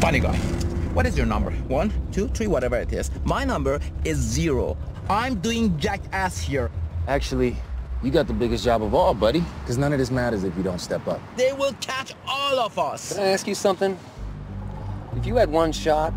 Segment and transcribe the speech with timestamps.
[0.00, 0.36] Funny guy.
[0.94, 1.50] What is your number?
[1.68, 3.10] One, two, three, whatever it is.
[3.24, 4.76] My number is zero.
[5.08, 6.70] I'm doing jackass here.
[7.08, 7.56] Actually,
[8.02, 9.42] you got the biggest job of all, buddy.
[9.60, 11.20] Because none of this matters if you don't step up.
[11.36, 13.14] They will catch all of us.
[13.14, 13.98] Can I ask you something?
[15.16, 16.12] If you had one shot,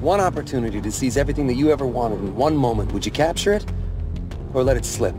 [0.00, 3.52] one opportunity to seize everything that you ever wanted in one moment, would you capture
[3.52, 3.64] it?
[4.54, 5.14] Or let it slip?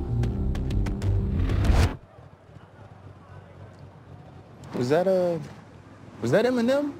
[4.75, 5.39] Was that a...
[6.21, 6.93] Was that Eminem?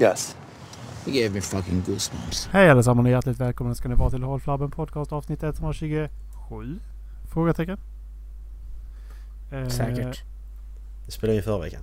[0.00, 0.36] Yes.
[1.06, 2.48] He gave me fucking goosebumps.
[2.52, 6.08] Hej allesammans och hjärtligt välkomna ska ni vara till Håll Flabben Podcast avsnitt 127?
[7.32, 7.78] Frågetecken.
[9.52, 10.22] Eh, Säkert.
[11.06, 11.82] Det spelade vi förra veckan.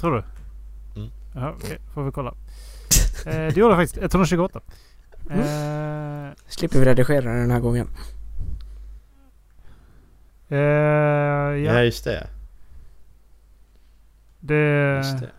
[0.00, 0.22] Tror du?
[1.00, 1.10] Mm.
[1.34, 1.78] Ja, okej.
[1.94, 2.34] Får vi kolla.
[3.26, 4.02] Eh, det gjorde jag faktiskt.
[4.14, 4.60] 128.
[5.30, 7.88] Eh, Slipper vi redigera den här gången.
[10.48, 12.26] eh, Ja, ja, just det.
[14.40, 15.30] det, Just det.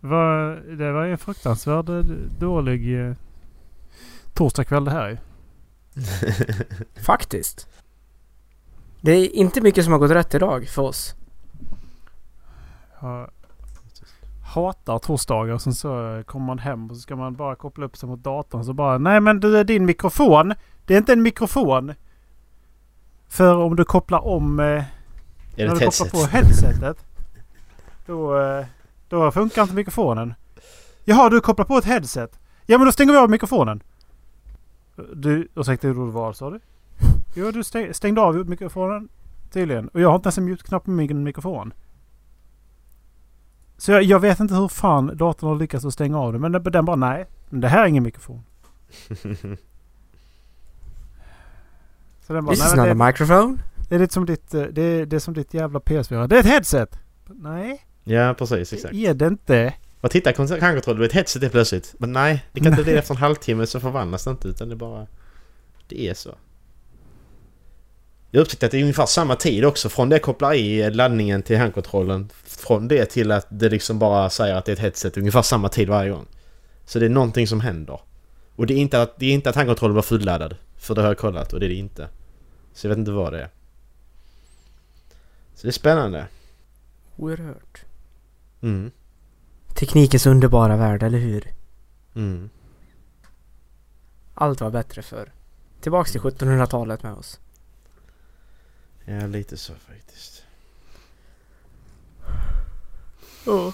[0.00, 2.04] Var, det var en fruktansvärd eh,
[2.38, 3.14] dålig eh,
[4.34, 5.16] torsdagkväll det här ju.
[7.02, 7.68] Faktiskt.
[9.00, 11.14] Det är inte mycket som har gått rätt idag för oss.
[13.00, 13.30] Jag
[14.54, 17.96] hatar torsdagar och sen så kommer man hem och så ska man bara koppla upp
[17.96, 20.54] sig mot datorn så bara Nej men du är din mikrofon.
[20.86, 21.94] Det är inte en mikrofon.
[23.28, 24.60] För om du kopplar om...
[24.60, 24.84] Eh, Är
[25.56, 26.10] det när du headset?
[26.10, 27.04] kopplar på headsetet.
[28.06, 28.66] Då, eh,
[29.10, 30.34] då funkar inte mikrofonen.
[31.04, 32.38] Jaha, du kopplar på ett headset.
[32.66, 33.82] Ja men då stänger vi av mikrofonen.
[35.14, 36.60] Du, ursäkta hur du var sa du?
[37.34, 39.08] Jo du stäng, stängde av mikrofonen
[39.52, 39.88] tydligen.
[39.88, 41.72] Och jag har inte ens en mute-knapp på min mikrofon.
[43.76, 46.38] Så jag, jag vet inte hur fan datorn har lyckats att stänga av det.
[46.38, 47.26] Men den, den bara nej.
[47.48, 48.42] Men det här är ingen mikrofon.
[52.26, 53.58] Så den bara, This is not det, a microphone.
[53.88, 56.26] det är lite som ditt, eh, det är, det är som ditt jävla PS4.
[56.26, 56.98] Det är ett headset!
[57.26, 58.72] Nej, Ja, precis.
[58.72, 58.94] Exakt.
[58.94, 59.74] är det inte.
[60.00, 60.30] Och titta,
[60.60, 60.98] handkontroll.
[60.98, 61.94] Det är ett headset helt plötsligt.
[61.98, 64.48] Men nej, det kan inte bli det efter en halvtimme så förvandlas det inte.
[64.48, 65.06] Utan det bara...
[65.88, 66.34] Det är så.
[68.30, 69.88] Jag upptäckte att det är ungefär samma tid också.
[69.88, 72.28] Från det jag kopplar i laddningen till handkontrollen.
[72.44, 75.16] Från det till att det liksom bara säger att det är ett headset.
[75.16, 76.26] Ungefär samma tid varje gång.
[76.84, 78.00] Så det är någonting som händer.
[78.56, 80.56] Och det är inte att, det är inte att handkontrollen var fulladdad.
[80.76, 82.08] För det har jag kollat och det är det inte.
[82.74, 83.48] Så jag vet inte vad det är.
[85.54, 86.26] Så det är spännande.
[87.16, 87.84] Oerhört.
[88.62, 88.90] Mm.
[89.74, 91.52] Teknikens underbara värld, eller hur?
[92.14, 92.50] Mm.
[94.34, 95.32] Allt var bättre förr.
[95.80, 97.40] Tillbaks till 1700-talet med oss.
[99.04, 100.42] Ja, lite så faktiskt.
[103.46, 103.72] Ja.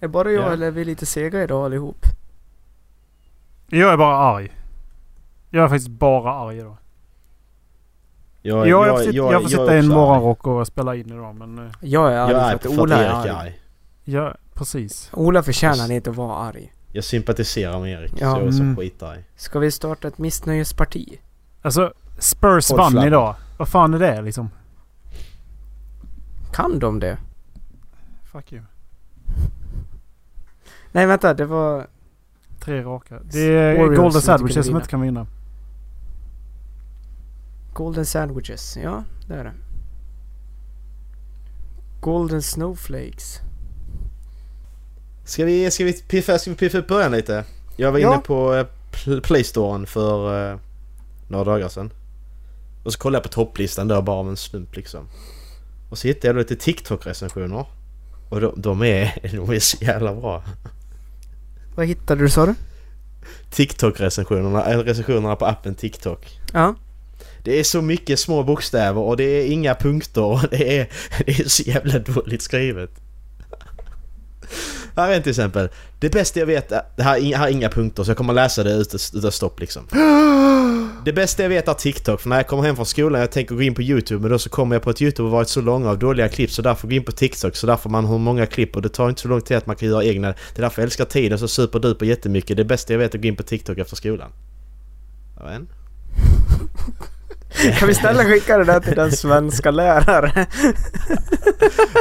[0.00, 0.52] Är bara jag Ja.
[0.52, 2.06] eller är vi lite sega idag allihop?
[3.66, 4.52] Jag är bara arg.
[5.50, 6.76] Jag är faktiskt bara arg idag.
[8.42, 11.34] Jag, Jag, jag, får, sitta- jag får sitta i en morgonrock och spela in idag
[11.34, 11.58] men...
[11.66, 12.32] eh, Jag är arg.
[12.32, 13.60] Jag för är att Ola är arg.
[14.10, 15.10] Ja, precis.
[15.12, 16.72] Ola förtjänar inte att vara arg.
[16.92, 18.12] Jag sympatiserar med Erik.
[18.12, 18.76] Ja, så jag är så mm.
[18.76, 19.24] skitarg.
[19.36, 21.20] Ska vi starta ett missnöjesparti?
[21.62, 23.34] Alltså, Spurs Håll vann idag.
[23.58, 24.50] Vad fan är det liksom?
[26.52, 27.18] Kan de det?
[28.32, 28.62] Fuck you.
[30.92, 31.86] Nej vänta, det var...
[32.60, 33.20] Tre raka.
[33.32, 35.26] Det är Warriors Golden Sandwiches som inte kan vinna.
[37.72, 38.76] Golden Sandwiches.
[38.82, 39.54] Ja, det är det.
[42.00, 43.40] Golden Snowflakes.
[45.28, 47.44] Ska vi, ska vi piffa, ska vi piffa upp början lite?
[47.76, 48.12] Jag var Ja.
[48.12, 50.58] inne på eh, Pl- Playstoren för eh,
[51.28, 51.90] några dagar sedan.
[52.84, 55.08] Och så kollade jag på topplistan där bara av en slump liksom.
[55.90, 57.66] Och så hittade jag lite TikTok-recensioner.
[58.28, 60.44] Och de, de, är, de är så jävla bra.
[61.76, 62.54] Vad hittade du sa du?
[63.50, 66.38] TikTok-recensionerna, äh, recensionerna på appen TikTok.
[66.52, 66.74] Ja.
[67.44, 70.88] Det är så mycket små bokstäver och det är inga punkter och det är,
[71.26, 72.90] det är så jävla dåligt skrivet.
[74.98, 75.68] Här är en till exempel.
[76.00, 78.64] Det bästa jag vet, är- det här, här är inga punkter så jag kommer läsa
[78.64, 78.70] det
[79.14, 79.86] utav stopp liksom.
[81.04, 83.54] Det bästa jag vet är TikTok för när jag kommer hem från skolan jag tänker
[83.54, 85.60] gå in på YouTube men då så kommer jag på att YouTube har varit så
[85.60, 88.46] långa av dåliga klipp så därför gå in på TikTok så därför man har många
[88.46, 90.28] klipp och det tar inte så lång tid att man kan göra egna.
[90.28, 92.56] Det är därför jag älskar tiden så superduper jättemycket.
[92.56, 94.30] Det bästa jag vet är att gå in på TikTok efter skolan.
[95.44, 95.72] Vet inte.
[97.78, 100.46] Kan vi snälla skicka det där till den svenska lärare?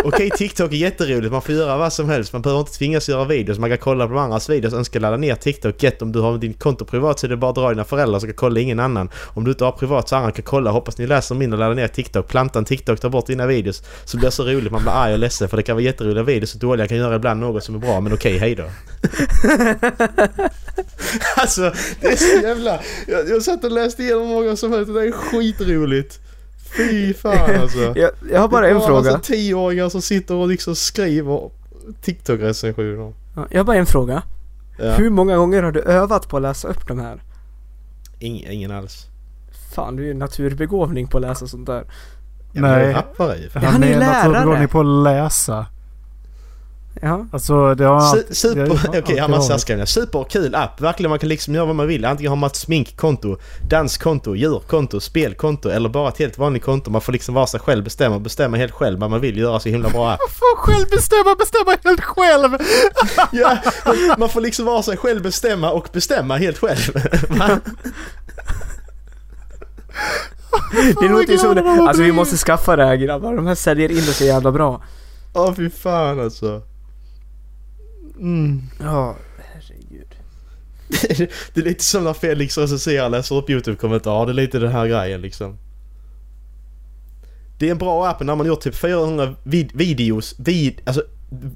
[0.03, 1.31] Okej, TikTok är jätteroligt.
[1.31, 2.33] Man får göra vad som helst.
[2.33, 3.59] Man behöver inte tvingas göra videos.
[3.59, 4.73] Man kan kolla på de andras videos.
[4.73, 5.83] Önska ladda ner TikTok.
[5.83, 8.19] Get om du har din konto privat så är det bara att dra dina föräldrar
[8.19, 9.09] så kan kolla ingen annan.
[9.15, 10.71] Om du inte har privat så andra kan kolla.
[10.71, 12.27] Hoppas ni läser min och laddar ner TikTok.
[12.27, 13.83] Planta en TikTok, ta bort dina videos.
[14.05, 14.71] Så blir det så roligt.
[14.71, 17.15] Man blir arg och ledsen för det kan vara jätteroliga videos och dåliga kan göra
[17.15, 18.01] ibland något som är bra.
[18.01, 18.63] Men okej, hej då.
[21.35, 22.79] alltså, det är så jävla...
[23.07, 26.19] Jag, jag satt och läste igenom många som helst det är skitroligt.
[26.77, 27.79] Fy fan alltså.
[27.95, 29.11] Jag, jag har bara Det är en fråga.
[29.11, 31.49] Alltså tioåringar som sitter och liksom skriver
[32.01, 33.13] TikTok-recensioner.
[33.35, 34.23] Ja, Jag har bara en fråga.
[34.79, 34.91] Ja.
[34.93, 37.23] Hur många gånger har du övat på att läsa upp de här?
[38.19, 39.05] Ingen, ingen alls.
[39.75, 41.83] Fan, du är ju naturbegåvning på att läsa sånt där.
[42.51, 42.85] Ja, Nej.
[42.85, 43.49] jag rappar ju.
[43.53, 44.27] han är ju lärare.
[44.27, 45.65] naturbegåvning på att läsa.
[47.01, 47.25] Ja.
[47.31, 49.47] Alltså det har Su- det Super, har okej alltid han har varit.
[49.47, 49.85] särskrivningar.
[49.85, 50.81] Superkul app.
[50.81, 52.05] Verkligen man kan liksom göra vad man vill.
[52.05, 53.37] Antingen har man ett sminkkonto,
[53.69, 56.91] danskonto, djurkonto, spelkonto eller bara ett helt vanligt konto.
[56.91, 58.19] Man får liksom vara sig själv bestämma.
[58.19, 60.19] Bestämma helt själv vad man vill göra så himla bra app.
[60.31, 62.57] Får själv bestämma, bestämma helt själv!
[63.31, 63.57] Ja,
[64.17, 66.79] man får liksom vara sig själv bestämma och bestämma helt själv.
[71.01, 71.61] Det låter ju som det.
[71.61, 73.35] Alltså vi måste skaffa det här grabbar.
[73.35, 74.83] De här säljer in det så jävla bra.
[75.33, 76.61] Åh fy fan alltså.
[78.19, 78.61] Mm.
[78.79, 80.07] Ja, herregud.
[81.53, 84.25] Det är lite som när Felix recenserar läser upp YouTube-kommentarer.
[84.25, 85.57] Det är lite den här grejen liksom.
[87.59, 91.03] Det är en bra app när man gjort typ 400 vid videos, vid, alltså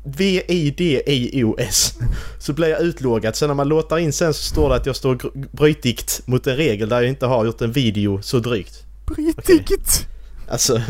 [0.04, 1.94] V-I-D-I-O-S.
[2.40, 3.36] Så blir jag utloggad.
[3.36, 6.56] Sen när man låter in sen så står det att jag står brytigt mot en
[6.56, 8.84] regel där jag inte har gjort en video så drygt.
[9.06, 10.08] Brittigt!
[10.48, 10.74] Alltså...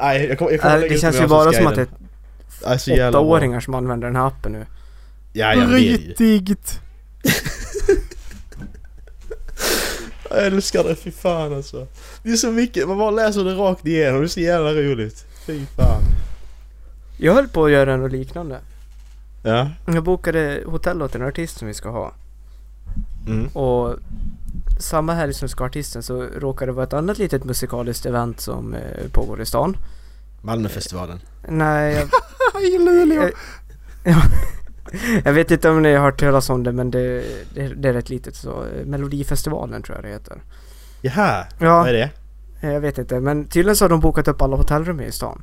[0.00, 1.88] Nej, jag kommer, jag kommer Äh, lägga det känns ju bara som att det är
[2.64, 4.66] Alltså, åttaåringar som använder den här appen nu.
[5.32, 6.14] Ja, ja, men det är det ju.
[6.14, 6.80] Brittigt!
[10.30, 11.86] Jag älskar det, fy fan alltså.
[12.22, 15.26] Det är så mycket, man bara läser det rakt igenom, det är så jävla roligt.
[15.46, 16.02] Fy fan.
[17.18, 18.60] Jag höll på att göra något liknande.
[19.42, 19.70] Ja.
[19.86, 22.12] Jag bokade hotell åt en artist som vi ska ha.
[23.26, 23.48] Mm.
[23.48, 23.96] Och
[24.78, 28.74] samma helg som ska artisten så råkade det vara ett annat litet musikaliskt event som
[28.74, 29.76] eh, pågår i stan.
[30.46, 31.20] Malmöfestivalen.
[31.48, 33.22] Nej, jag, I Luleå!
[33.22, 33.30] Eh,
[34.04, 34.22] ja,
[35.24, 37.92] jag vet inte om ni har hört talas om det men det, det, det är
[37.92, 38.50] rätt litet så.
[38.64, 40.42] eh, Melodifestivalen tror jag det heter.
[41.00, 41.78] Jaha, Ja.
[41.78, 42.10] vad är det?
[42.60, 45.42] Eh, Jag vet inte men tydligen så har de bokat upp alla hotellrum i stan.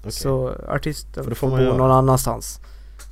[0.00, 0.12] Okej.
[0.12, 0.54] Så
[1.14, 1.76] det får, får bo göra.
[1.76, 2.60] någon annanstans.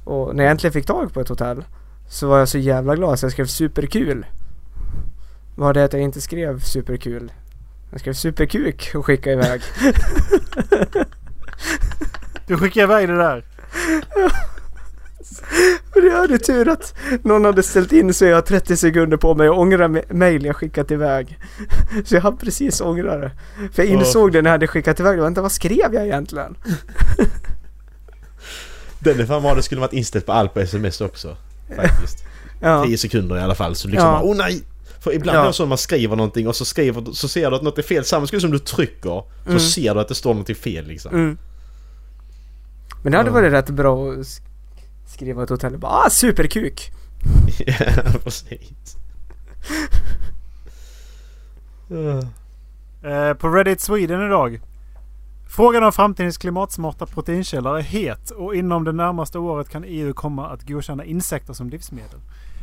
[0.04, 1.64] Och när jag äntligen fick tag på ett hotell
[2.08, 4.26] så var jag så jävla glad så jag skrev superkul.
[5.56, 7.32] Var det att jag inte skrev superkul?
[7.90, 9.62] Jag skrev superkuk och skickade iväg.
[12.46, 13.44] Du skickar iväg det där.
[15.90, 19.34] Och jag hade tur att någon hade ställt in så jag har 30 sekunder på
[19.34, 21.38] mig att ångra me- mail jag skickat iväg.
[22.04, 23.30] Så jag hann precis ångra det.
[23.72, 23.98] För jag Ja.
[23.98, 25.22] insåg det när jag hade skickat iväg det.
[25.22, 26.56] Vänta, vad skrev jag egentligen?
[28.98, 31.36] Den är fan vad det skulle varit inställt på allt på sms också.
[31.76, 32.24] Faktiskt.
[32.60, 32.84] Ja.
[32.86, 33.74] 10 sekunder i alla fall.
[33.74, 34.12] Så liksom Ja.
[34.12, 34.62] bara, oh nej!
[35.00, 35.42] För ibland Ja.
[35.42, 37.78] är det så att man skriver någonting och så skriver så ser du att något
[37.78, 38.04] är fel.
[38.04, 39.22] Samma som du trycker.
[39.44, 39.60] Så Mm.
[39.60, 41.14] ser du att det står någonting fel liksom.
[41.14, 41.38] Mm.
[43.02, 44.40] Men det hade varit rätt bra att sk-
[45.06, 46.90] skriva ett hotell bara ah, superkuk.
[47.66, 47.74] ja,
[48.24, 48.96] precis.
[51.88, 52.22] Ja.
[53.02, 54.60] Eh, på Reddit Sweden idag.
[55.48, 60.48] Frågan om framtidens klimatsmarta proteinkällor är het och inom det närmaste året kan EU komma
[60.48, 62.20] att godkänna insekter som livsmedel.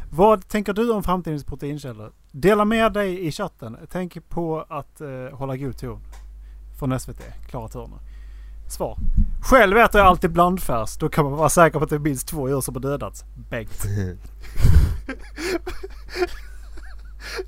[0.10, 2.12] Vad tänker du om framtidens proteinkällor?
[2.32, 3.78] Dela med dig i chatten.
[3.92, 6.00] Tänk på att eh, hålla god ton.
[6.80, 8.00] Från SVT, Klara Turner.
[8.70, 8.98] Svar.
[9.42, 10.98] Själv äter jag alltid blandfärs.
[10.98, 13.24] Då kan man vara säker på att det är minst två djur som har dödats.
[13.50, 13.86] Bengt.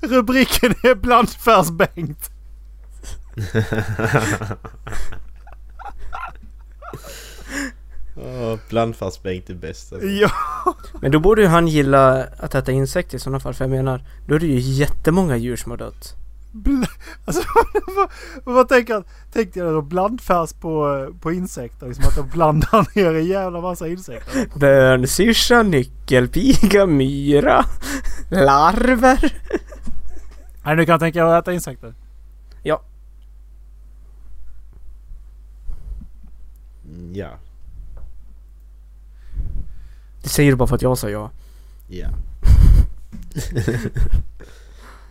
[0.00, 2.30] Rubriken är blandfärs Bengt.
[8.20, 10.08] Oh, Blandfärsbänk är bäst alltså.
[10.08, 10.30] Ja.
[11.00, 13.54] Men då borde ju han gilla att äta insekter i sådana fall.
[13.54, 16.14] För jag menar, då är det ju jättemånga djur som har dött.
[16.52, 16.86] Bl-
[17.24, 17.42] alltså,
[17.96, 18.08] vad,
[18.54, 19.82] vad tänker, tänkte jag då?
[19.82, 21.86] Blandfärs på, på insekter?
[21.86, 24.46] Liksom att de blandar ner en jävla massa insekter.
[24.58, 27.64] Bönsyrsa, nyckelpiga, myra,
[28.30, 29.32] larver.
[30.64, 31.94] Nej, nu kan jag tänka att äta insekter.
[36.84, 37.38] Mm, Ja.
[40.22, 41.30] Det säger du bara för att jag sa ja.
[41.88, 42.08] Ja.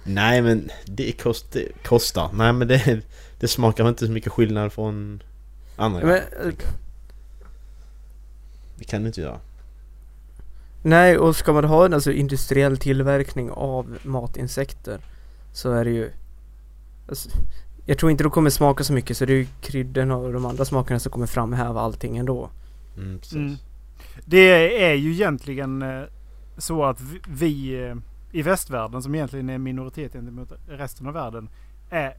[0.04, 2.30] Nej men det, kost, det kostar.
[2.34, 3.02] Nej men det,
[3.40, 5.24] det smakar väl inte så mycket skillnad från
[5.76, 6.06] andra.
[6.06, 6.54] Men, eh,
[8.78, 9.40] Det kan du inte göra.
[10.82, 15.00] nej, och ska man ha en alltså, industriell tillverkning av matinsekter
[15.54, 16.12] så är det ju...
[17.10, 17.30] Alltså,
[17.86, 20.46] jag tror inte det kommer smaka så mycket så det är ju kryddorna och de
[20.46, 22.50] andra smakerna som kommer framhäva allting ändå.
[22.98, 23.34] Mm, precis.
[23.36, 23.56] Mm.
[24.26, 26.04] Det är ju egentligen eh,
[26.58, 27.96] så att vi- eh,
[28.32, 31.50] i västvärlden som egentligen är minoritet gentemot resten av världen
[31.90, 32.14] är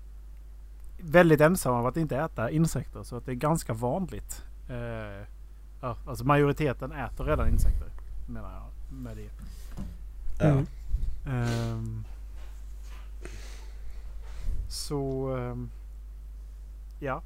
[1.03, 3.03] väldigt ensamma av att inte äta insekter.
[3.03, 4.45] Så att det är ganska vanligt.
[4.69, 5.27] Eh,
[5.81, 7.89] ja, alltså majoriteten äter redan insekter.
[8.29, 9.31] Menar jag med det.
[10.39, 10.47] Ja.
[10.47, 10.67] Mm.
[11.27, 12.05] Ehm,
[14.69, 15.29] så...
[15.37, 15.71] ehm,
[17.01, 17.23] ja.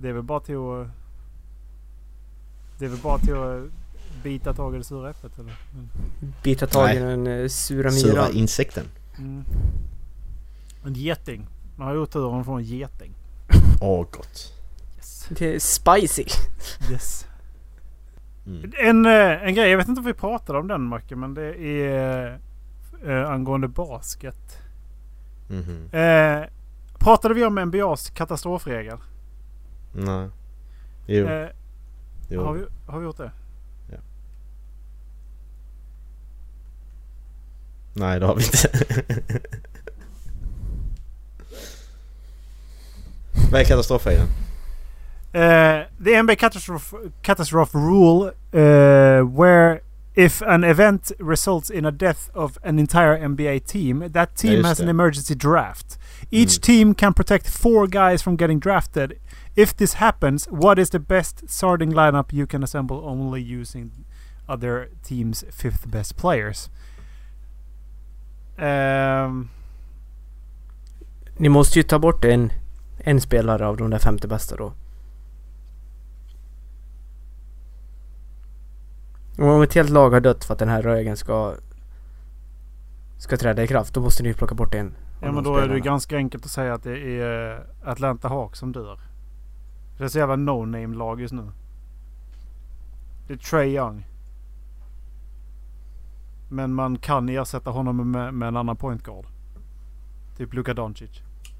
[0.00, 0.88] Det är väl bara till att
[2.78, 3.62] Det är väl bara till att
[4.22, 5.56] bita tag i det sura äpplet eller?
[5.74, 5.88] Mm.
[6.42, 8.32] Bita tag i den eh, sura Sura myran.
[8.32, 8.84] insekten.
[9.18, 9.44] Mm.
[10.84, 11.46] En geting.
[11.76, 13.14] Man har ju oturen att få en geting.
[13.80, 14.52] Åh, gott.
[14.96, 15.26] Yes.
[15.30, 16.24] Det är spicy.
[16.92, 17.26] yes.
[18.46, 18.72] Mm.
[18.78, 21.58] En, eh, en grej, jag vet inte om vi pratade om den Macke, men det
[21.60, 22.38] är
[23.06, 24.58] eh, angående basket.
[25.48, 25.88] Mhm.
[25.92, 26.42] Eh,
[26.98, 28.98] pratade vi om NBAs katastrofregel?
[29.92, 30.28] Nej.
[31.06, 31.26] Jo.
[31.26, 31.48] Eh,
[32.28, 32.44] jo.
[32.44, 33.30] har, vi, har vi gjort det?
[37.92, 38.68] Nej, det har vi inte.
[43.50, 44.28] Vad är katastrofregeln?
[45.34, 49.80] Uh, the NBA catastrophe, catastrophe rule, uh, where
[50.14, 54.66] if an event results in a death of an entire NBA team, that team just
[54.68, 54.90] has an det.
[54.90, 55.98] emergency draft.
[56.30, 56.62] Each Mm.
[56.62, 59.12] team can protect four guys from getting drafted.
[59.58, 63.90] If this happens, what is the best starting lineup you can assemble only using
[64.48, 66.70] other team's fifth best players?
[68.58, 69.48] Ehm,
[71.36, 72.52] Ni måste ju ta bort en,
[72.98, 74.72] en spelare av de där 50 bästa då.
[79.38, 81.54] Om ett helt lag har dött för att den här regeln ska
[83.18, 84.94] ska träda i kraft, då måste ni plocka bort en.
[85.22, 85.84] ja, men då är det spelarna.
[85.84, 89.00] ganska enkelt att säga att det är Atlanta Hawks som dör.
[89.98, 91.50] Det är så jävla no-name-lag just nu.
[93.26, 94.06] Det är Trey Young.
[96.48, 99.26] Men man kan ersätta honom med, med en annan point guard.
[100.36, 101.10] Typ Luka Doncic.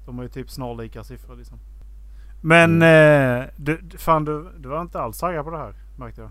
[0.05, 1.59] De har ju typ snarlika siffror liksom.
[2.41, 6.29] Men eh, du, fan du, du var inte alls taggad på det här märkte jag.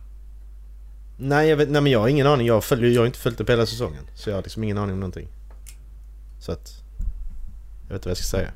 [1.17, 2.47] Nej, jag vet, nej men jag har ingen aning.
[2.47, 4.03] Jag, följer, jag har inte följt upp hela säsongen.
[4.15, 5.29] Så jag har liksom ingen aning om någonting.
[6.38, 6.83] Så att...
[7.83, 8.50] Jag vet inte vad jag ska säga.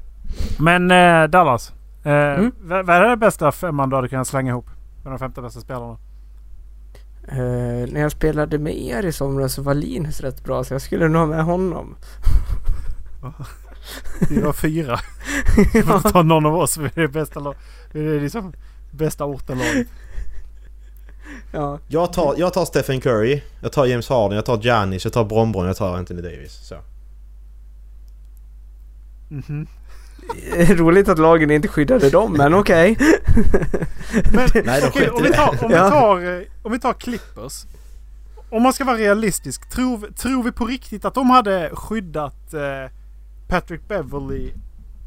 [0.59, 1.73] Men eh, Dallas.
[2.05, 2.53] Eh, Mm?
[2.61, 4.67] vad, är det bästa femman du hade kunnat slänga ihop?
[5.03, 5.99] Med de 50 bästa spelarna?
[7.29, 10.83] Eh, när jag spelade med er i somras så var Linus rätt bra så jag
[10.83, 11.97] skulle nog ha med honom.
[14.31, 14.99] Vi var fyra.
[15.73, 16.77] Vi får ta någon av oss.
[16.77, 17.55] Vi är det bästa lag.
[17.93, 18.53] Vi är liksom
[18.91, 19.87] bästa orten-laget.
[21.53, 21.79] ja.
[21.89, 25.25] Jag tar, jag tar Stephen Curry, jag tar James Harden, jag tar Giannis, jag tar
[25.25, 26.53] Bronbron, jag tar Anthony Davis.
[26.53, 26.75] Så.
[29.29, 29.67] Mhm.
[30.77, 32.97] Roligt att lagen inte skyddade dem men okej.
[34.33, 37.67] Men Nej, okej, om, vi tar, om, vi tar, eh, om vi tar Clippers.
[38.51, 39.69] Om man ska vara realistisk.
[39.69, 42.91] Tror, tror vi på riktigt att de hade skyddat eh,
[43.49, 44.49] Patrick Beverly,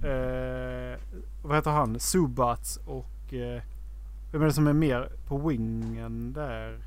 [0.04, 1.00] eh,
[1.44, 3.62] vad heter han, Subats och eh,
[4.32, 6.80] vem är det som är mer på wingen där?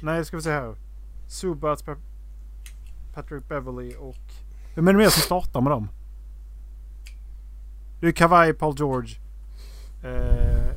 [0.00, 0.74] Nej, ska vi se här.
[1.28, 1.96] Subats, Pa-
[3.14, 4.16] Patrick Beverly och...
[4.74, 5.88] Vem är det mer som startar med dem?
[8.00, 9.16] Det är Kawhi, Paul George.
[10.04, 10.72] Eh,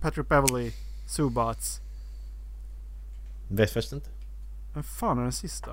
[0.00, 0.72] Patrick Beverly,
[1.06, 1.80] Subats.
[3.48, 4.10] Vet faktiskt inte.
[4.74, 5.70] Vem fan är den sista?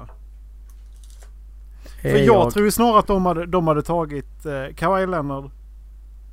[2.02, 5.52] Eh, För jag, tror ju snarare att de hade, de hade tagit eh, Kawhi Leonard,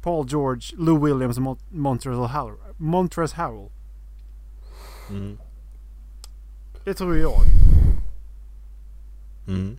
[0.02, 2.56] Paul George, Lou Williams och Mon- Montrezl Harrell.
[2.76, 3.68] Montrezl Harrell.
[5.10, 5.38] Mm.
[6.84, 7.40] Det tror jag.
[9.48, 9.76] Mm.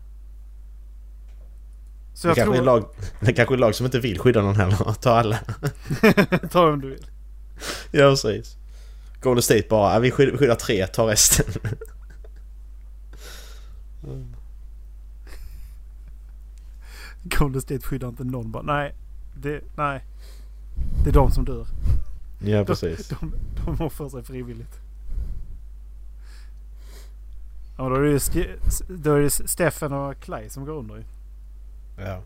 [2.24, 2.66] Så Det kanske, är tror...
[2.66, 2.86] lag,
[3.20, 4.94] det kanske är lag som inte vill skydda någon heller.
[5.02, 5.40] Ta alla.
[6.52, 7.06] Ta vem du vill.
[7.92, 8.58] Ja, precis.
[9.22, 11.46] Golden State bara, "Ja, vi skyddar, skyddar tre, ta resten.
[17.24, 18.64] Golden State skyddar inte någon bara.
[18.64, 18.96] Nej.
[19.36, 20.04] Det, nej.
[21.04, 21.68] Det är de som dör.
[22.46, 23.08] ja, precis.
[23.08, 23.34] De,
[23.66, 24.80] de offrar sig frivilligt.
[27.78, 28.20] Ja, då är det ju
[29.26, 31.04] är Steffen och Clay som går under ju.
[31.98, 32.24] Ja.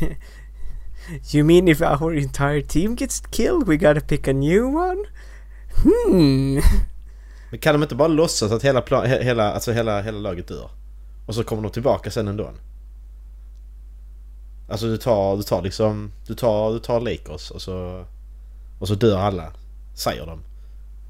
[1.34, 5.04] You mean if our entire team gets killed we gotta pick a new one?
[5.82, 6.60] Hmm.
[7.50, 10.48] Men kan de inte bara låtsas att hela, plan, he- hela, alltså hela, hela laget
[10.48, 10.70] dör?
[11.26, 12.50] Och så kommer de tillbaka sen ändå?
[14.68, 18.04] Alltså du tar, du tar liksom, du tar, du tar Lakers och så,
[18.78, 19.52] och så dör alla.
[19.94, 20.42] Säger de.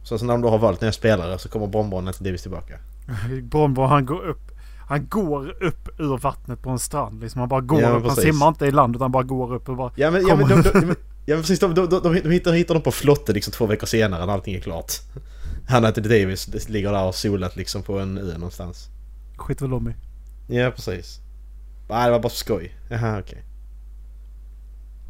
[0.02, 2.78] Så, så när de då har valt nya spelare så kommer Bronbron till Davis tillbaka.
[3.42, 4.51] Brombo han går upp.
[4.92, 7.20] Han går upp ur vattnet på en strand.
[7.20, 8.06] Liksom han bara går Ja, upp.
[8.06, 9.92] Han simmar inte i land utan bara går upp och bara...
[9.96, 10.96] Ja men, ja, men, de, de, de,
[11.26, 13.86] ja, men precis, de, de, de, de, hittar, hittar dem på flotte liksom två veckor
[13.86, 14.92] senare när allting är klart.
[15.68, 18.88] Han och Davis ligger där och solat liksom på en ö någonstans.
[19.36, 19.94] Skit väl de i.
[20.46, 21.20] Ja precis.
[21.88, 22.76] Nej det var bara skoj.
[22.90, 23.42] Jaha okej.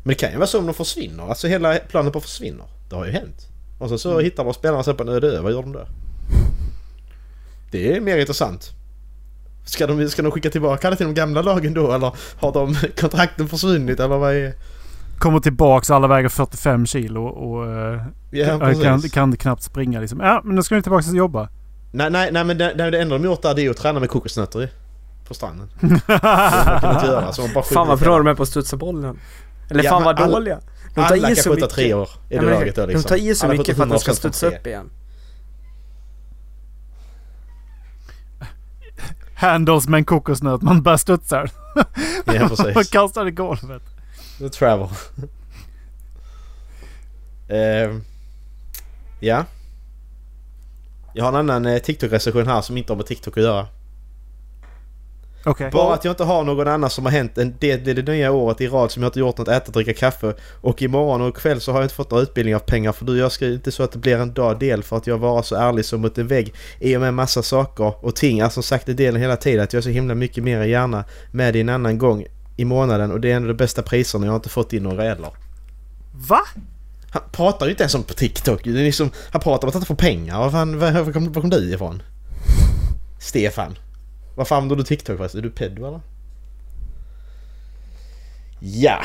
[0.03, 1.29] Men det kan ju vara så om de försvinner.
[1.29, 2.67] Alltså hela planen på försvinner.
[2.89, 3.49] Det har ju hänt.
[3.79, 5.41] Och så, så hittar de spelarna sen på en öde ö.
[5.41, 5.87] Vad gör de då?
[7.71, 8.82] Det är mer intressant.
[9.65, 12.75] Ska de, ska de skicka tillbaka alla till de gamla lagen då eller har de
[13.01, 14.53] kontrakten försvunnit eller vad är...
[15.19, 20.21] kommer tillbaks alla väger 45 kilo och eh, Ja, kan, kan, kan knappt springa liksom.
[20.21, 21.49] Ja, men nu ska ni tillbaka och jobba.
[21.93, 24.11] Nej, nej, nej men det, det enda de gjort där det är att träna med
[24.11, 24.69] kokosnötter.
[25.29, 25.69] På stranden.
[25.81, 26.01] Det
[26.81, 27.33] kan inte göra.
[27.33, 29.19] Så man bara Fan vad bra de är på att studsa bollen.
[29.71, 30.59] Eller Ja, fan vad alla- dåliga.
[30.95, 31.71] De tar Alla i kan så skjuta mycket.
[31.71, 33.03] tre år i Ja, det men laget då liksom.
[33.03, 34.91] De tar i så Alla mycket för att de ska 100% från studsa upp igen.
[39.43, 40.63] Handles med en kokosnöt.
[40.63, 41.51] Man bara studsar.
[42.25, 42.91] Ja precis.
[42.91, 43.83] kastar i golvet.
[44.39, 44.89] The travel.
[47.49, 48.05] Ehm,
[49.21, 49.45] ja.
[51.15, 53.67] Jag har en annan eh, TikTok-recension här som inte har med TikTok att göra.
[55.45, 55.71] Okej.
[55.73, 58.33] Bara att jag inte har någon annan som har hänt en det blir det nya
[58.33, 60.35] året i rad som jag inte gjort något äta, dricka kaffe.
[60.61, 63.19] Och imorgon och ikväll så har jag inte fått några utbildning av pengar för du
[63.19, 65.57] jag ska inte så att det blir en dag del för att jag var så
[65.57, 68.41] ärlig som mot en vägg i och med massa saker och ting.
[68.41, 71.55] Alltså sagt i delen hela tiden att jag är så himla mycket mer gärna med
[71.55, 74.37] dig en annan gång i månaden och det är ändå de bästa priserna jag har
[74.37, 75.31] inte fått in några ädlar.
[76.29, 76.41] Va?
[77.11, 78.65] Han pratar ju inte ens om på TikTok.
[78.65, 80.39] Det är liksom, han pratar om att han inte får pengar.
[80.39, 82.03] Var, fan, var, var, kom, var kom du ifrån?
[83.21, 83.77] Stefan.
[84.35, 85.39] Varför använder du TikTok förresten?
[85.39, 86.01] Är du pedo eller?
[88.61, 89.03] Ja.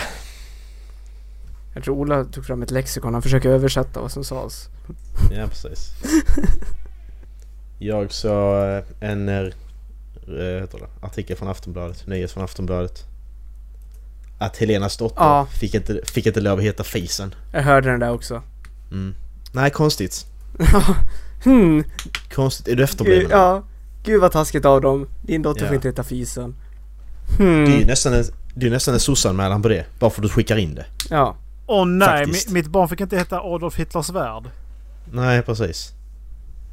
[1.74, 3.14] Jag tror Ola tog fram ett lexikon.
[3.14, 4.70] Han försöker översätta vad som sades.
[5.32, 5.92] Ja precis.
[7.80, 13.06] Jag såg en eh, eh, heter det, artikel från Aftonbladet, nyhet från Aftonbladet.
[14.40, 15.46] Att Helenas dotter Ja.
[15.46, 17.36] fick, inte, fick inte lov att heta Fisen.
[17.52, 18.42] Jag hörde den där också.
[18.92, 19.16] Mm.
[19.52, 20.26] Nej konstigt.
[21.44, 21.84] hmm.
[22.34, 22.68] Konstigt.
[22.68, 23.28] Är du efterbliven?
[23.32, 23.64] ja.
[24.08, 25.08] Gud vad taskigt av dem.
[25.22, 25.68] Din dotter Ja.
[25.68, 26.56] får inte heta Fisen.
[27.38, 27.88] Det är ju Hmm.
[27.88, 28.24] nästan en,
[28.56, 29.86] det är nästan en sossanmälan på det.
[30.00, 30.86] Bara för att du skickar in det.
[31.10, 31.36] Ja.
[31.68, 32.50] Åh nej, Faktiskt.
[32.50, 34.44] mi- mitt barn fick inte heta Adolf Hitlers värld.
[35.12, 35.92] Nej precis.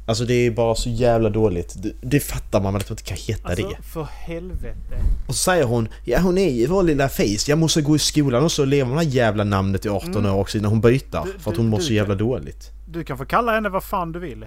[0.07, 1.75] Alltså det är bara så jävla dåligt.
[1.83, 3.75] Det, det fattar man väl att man inte kan heta Alltså det.
[3.83, 4.95] för helvete.
[5.27, 7.45] Och så säger hon Ja hon är ju vår lilla face.
[7.47, 10.15] Jag måste gå i skolan och så lever med det här jävla namnet i 18
[10.15, 10.31] Mm.
[10.35, 11.25] år också innan hon byter.
[11.25, 12.71] Du- för att du- hon mår du så jävla dåligt.
[12.87, 14.45] Du kan få kalla henne vad fan du vill.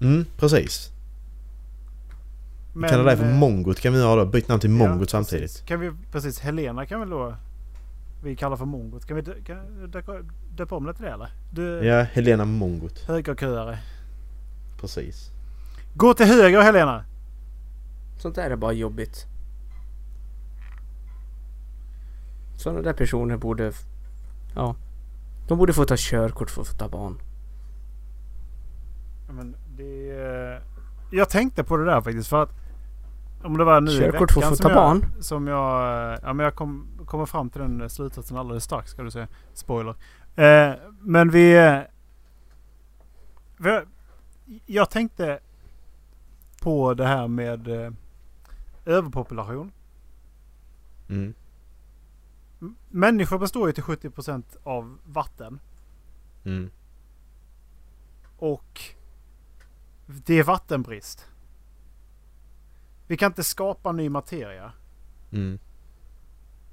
[0.00, 0.90] Mm precis.
[2.72, 4.30] Men, Kalla dig för eh, Mongot kan vi göra då.
[4.30, 5.10] Byt namn till ja, Mongot precis.
[5.10, 5.66] samtidigt.
[5.66, 7.34] Kan vi, precis, Helena kan väl då
[8.22, 9.06] vi kallar för Mongot.
[9.06, 9.22] Kan vi
[10.56, 11.30] döpa om det till det eller?
[11.52, 12.98] Du Ja, Helena Mongot.
[12.98, 13.78] högerköare.
[14.80, 15.30] Precis.
[15.94, 17.04] Gå till höger Helena!
[18.18, 19.26] Sånt där är bara jobbigt.
[22.56, 23.72] Sådana där personer borde...
[24.54, 24.74] Ja.
[25.48, 27.18] De borde få ta körkort för att få ta barn.
[29.26, 30.62] Ja, Men det, eh,
[31.10, 32.50] jag tänkte på det där faktiskt för att
[33.42, 35.04] om det var nu i Körkort att veckan som jag, barn?
[35.20, 39.02] Som jag, eh, ja men jag kom, kommer fram till den slutsatsen alldeles strax ska
[39.02, 39.28] du säga.
[39.52, 39.94] Spoiler.
[40.36, 41.80] Eh, men vi, eh,
[43.56, 43.80] vi...
[44.66, 45.38] Jag tänkte
[46.62, 47.92] på det här med eh,
[48.84, 49.72] överpopulation.
[51.08, 51.34] Mm.
[52.88, 55.60] Människor består ju till 70% av vatten.
[56.44, 56.70] Mm.
[58.38, 58.80] Och
[60.26, 61.26] det är vattenbrist.
[63.06, 64.72] Vi kan inte skapa ny materia.
[65.32, 65.58] Mm.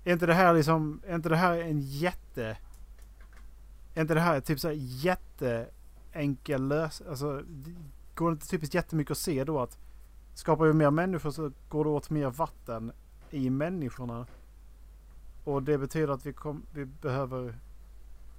[0.03, 2.57] Är inte det här liksom, är inte det här en jätte...
[3.95, 7.01] Är inte det här typ så här jätteenkel lös...
[7.09, 7.43] Alltså,
[8.15, 9.77] går det inte typiskt jättemycket att se då att
[10.33, 12.91] skapar vi mer människor så går det åt mer vatten
[13.29, 14.25] i människorna.
[15.43, 17.59] Och det betyder att vi, kom, vi behöver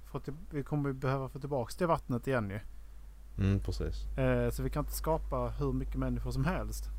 [0.05, 2.59] få till, vi kommer behöva få tillbaka det vattnet igen ju.
[3.39, 4.17] Mm, precis.
[4.17, 6.89] Eh, så vi kan inte skapa hur mycket människor som helst.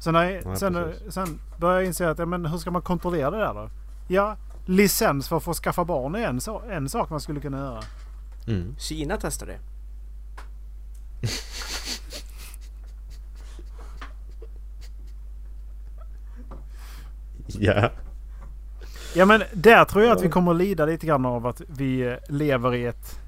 [0.00, 1.14] Sen, när, Nej, sen, precis.
[1.14, 3.70] sen börjar jag inse att ja, men hur ska man kontrollera det där då?
[4.08, 7.58] Ja, licens för att få skaffa barn är en, så, en sak man skulle kunna
[7.58, 7.82] göra.
[8.46, 8.76] Mm.
[8.78, 9.58] Kina testar det.
[17.46, 17.90] Ja.
[19.14, 22.00] Ja men där tror jag att vi kommer att lida lite grann av att vi
[22.00, 23.21] eh, lever i ett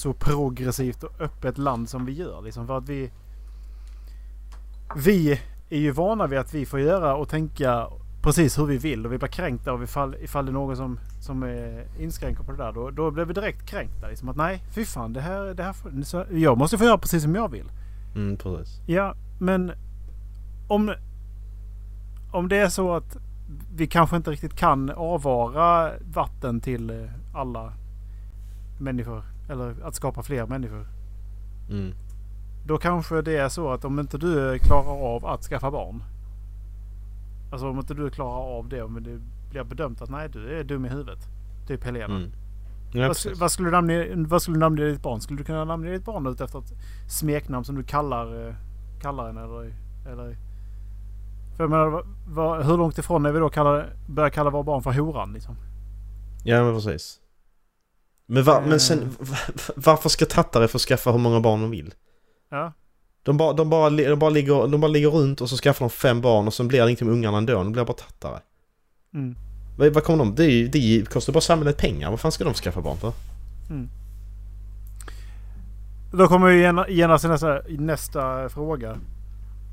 [0.00, 2.42] så progressivt och öppet land som vi gör.
[2.42, 3.10] Liksom för att vi...
[4.96, 7.88] Vi är ju vana vid att vi får göra och tänka
[8.22, 10.98] precis hur vi vill och vi blir kränkta och ifall, ifall det är någon som,
[11.20, 14.08] som är inskränker på det där då, då blir vi direkt kränkta.
[14.08, 17.22] Liksom att nej, fy fan, det här, det här får, jag måste få göra precis
[17.22, 17.70] som jag vill.
[18.14, 18.80] Mm, precis.
[18.86, 19.72] Ja, men
[20.68, 20.94] om,
[22.32, 23.16] om det är så att
[23.74, 27.72] vi kanske inte riktigt kan avvara vatten till alla
[28.78, 29.22] människor.
[29.50, 30.86] Eller att skapa fler människor.
[31.70, 31.92] Mm.
[32.66, 36.02] Då kanske det är så att om inte du klarar av att skaffa barn.
[37.52, 38.82] Alltså om inte du klarar av det.
[38.82, 41.18] Om det blir bedömt att nej du är dum i huvudet.
[41.66, 42.16] Typ Helena.
[42.16, 42.32] Mm.
[42.92, 45.20] Ja, vad, vad, skulle du namnge, vad skulle du namnge ditt barn?
[45.20, 46.72] Skulle du kunna namnge ditt barn ut efter ett
[47.08, 48.54] smeknamn som du kallar, eh,
[49.00, 49.40] kallar henne?
[49.40, 49.74] Eller,
[50.12, 50.36] eller?
[51.56, 54.82] För jag menar, vad, hur långt ifrån är vi då kallar, börjar kalla våra barn
[54.82, 55.32] för horan?
[55.32, 55.56] Liksom?
[56.44, 57.20] Ja men precis.
[58.30, 58.78] Men, va, men Eh.
[58.78, 59.36] sen, va-
[59.76, 61.94] varför ska tattare få skaffa hur många barn de vill?
[62.50, 62.72] Ja.
[63.22, 65.90] De bara, de, bara, de, bara ligger, de bara ligger runt och så skaffar de
[65.90, 67.52] fem barn och sen blir det ingenting med ungarna ändå.
[67.54, 68.40] De blir bara tattare.
[69.14, 69.34] Mm.
[69.78, 70.34] Vad, vad kommer de?
[70.34, 72.10] Det, är det kostar bara samhället pengar.
[72.10, 73.12] Vad fan ska de skaffa barn för?
[76.12, 78.96] Då kommer gena- genast nästa, nästa fråga.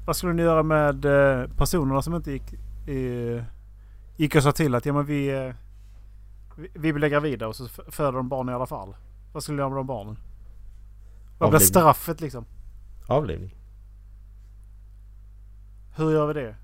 [0.05, 2.53] Vad skulle ni göra med eh, personerna som inte gick,
[2.87, 3.43] eh,
[4.17, 5.53] gick och sa till att ja, men vi, eh,
[6.73, 8.95] vi, blir gravida och så föder de barn i alla fall?
[9.33, 10.17] Vad skulle ni göra med de barnen?
[11.37, 12.45] Vad blir straffet liksom?
[13.07, 13.55] Avlivning.
[15.95, 16.55] Hur gör vi det?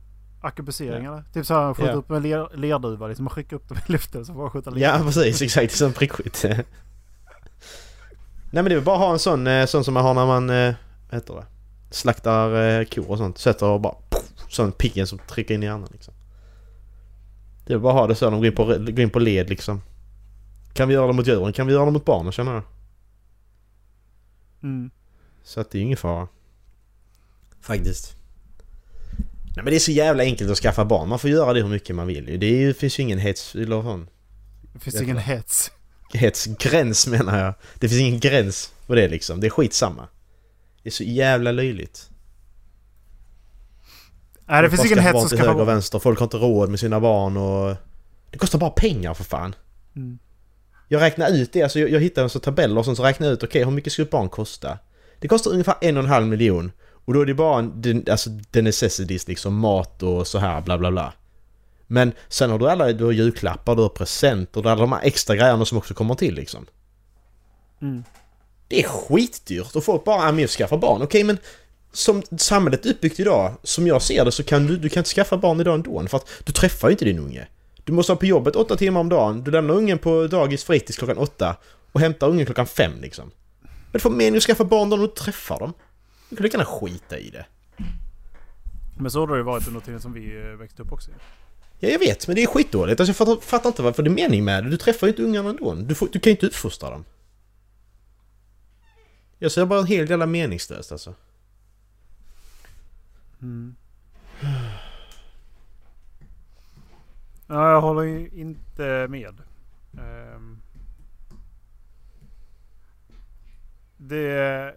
[0.42, 1.24] Akupacering eller?
[1.34, 1.96] Typ såhär skjuta Ja.
[1.96, 4.70] upp en ler, lerduva liksom och skicka upp dem i luften så får man skjuta
[4.70, 4.82] ler.
[4.82, 5.74] Ja precis, exakt.
[5.78, 6.44] Som prickskytt.
[6.44, 6.64] Nej
[8.52, 10.26] men det är väl bara att ha en sån, eh, sån som man har när
[10.26, 10.74] man, eh,
[11.10, 11.46] vad heter det?
[11.90, 13.38] Slaktar eh, kor och sånt.
[13.38, 16.14] Sätter och bara poff, sån piggen som trycker in i hjärnan liksom.
[17.66, 19.50] Det är bara att ha det så, de går in på, går in på led
[19.50, 19.82] liksom.
[20.74, 21.54] Kan vi göra det mot djuren?
[21.54, 22.64] Kan vi göra det mot barnen känner jag.
[24.64, 24.92] Mm.
[25.44, 26.28] Så att det är ingen fara.
[27.62, 28.16] Faktiskt.
[29.56, 31.10] Nej men det är så jävla enkelt att skaffa barn.
[31.10, 32.38] Man får göra det hur mycket man vill ju.
[32.38, 33.56] Det är finns ju ingen hets...
[33.56, 34.08] Eller fan?
[34.74, 35.26] Det finns ingen vad?
[35.26, 35.72] hets.
[36.14, 37.54] Hetsgräns menar jag.
[37.80, 39.40] Det finns ingen gräns på det liksom.
[39.40, 40.08] Det är skitsamma.
[40.84, 42.10] Det är så jävla löjligt.
[44.54, 46.00] Nej det finns ingen hets att till skaffa höger och vänster.
[46.00, 47.76] Folk har inte råd med sina barn och...
[48.32, 49.56] Det kostar bara pengar för fan.
[49.96, 50.20] Mm.
[50.88, 53.28] Jag räknar ut det, alltså jag, jag hittar en sån tabell och sen så räknar
[53.28, 54.78] jag ut, okej hur mycket ska ett barn kosta?
[55.20, 56.72] Det kostar ungefär en och en halv miljon.
[57.06, 60.62] Och då är det bara en, den, alltså the necessities liksom, mat och så här
[60.62, 61.14] bla bla bla.
[61.88, 64.92] Men sen har du alla, du har julklappar, du har presenter, du har alla de
[64.92, 66.66] här extra grejerna som också kommer till liksom.
[67.82, 68.04] Mm.
[68.68, 71.02] Det är skitdyrt och folk bara, ah, men jag skaffar barn.
[71.02, 71.38] Okej men
[71.94, 75.10] som samhället är uppbyggt idag, som jag ser det så kan du, du kan inte
[75.10, 77.48] skaffa barn idag ändå för att du träffar ju inte din unge.
[77.84, 80.98] Du måste vara på jobbet åtta timmar om dagen, du lämnar ungen på dagis fritids
[80.98, 81.56] klockan åtta
[81.92, 83.32] och hämtar ungen klockan fem liksom.
[83.92, 85.74] Men får mening att skaffa barn då du inte träffar dem.
[86.30, 87.46] Du kan lika gärna skita i det.
[88.98, 91.12] Men så har det ju varit under tiden som vi eh, växte upp också.
[91.80, 93.00] Ja, jag vet, men det är skitdåligt.
[93.00, 94.70] Alltså, jag fattar, fattar inte varför det är mening med det.
[94.70, 95.74] Du träffar ju inte ungarna ändå.
[95.74, 97.06] Du, får, du kan ju inte uppfostra dem.
[99.40, 101.16] Jag ser bara helt jävla meningslöst alltså.
[103.44, 103.76] Mm.
[107.48, 109.36] Ja, jag håller inte med.
[110.00, 110.58] Ehm.
[113.98, 114.76] det,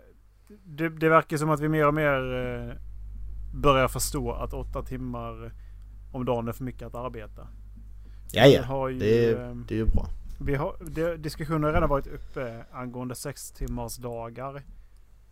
[0.65, 2.75] det, det verkar som att vi mer och mer eh,
[3.55, 5.53] börjar förstå att åtta timmar
[6.13, 7.49] om dagen är för mycket att arbeta.
[8.33, 8.91] Ja, ja.
[8.91, 10.07] ju, Det är, ehm, det är ju bra.
[10.41, 14.63] vi har, det, diskussioner har redan varit uppe angående sex timmars dagar.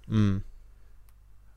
[0.08, 0.42] Mm.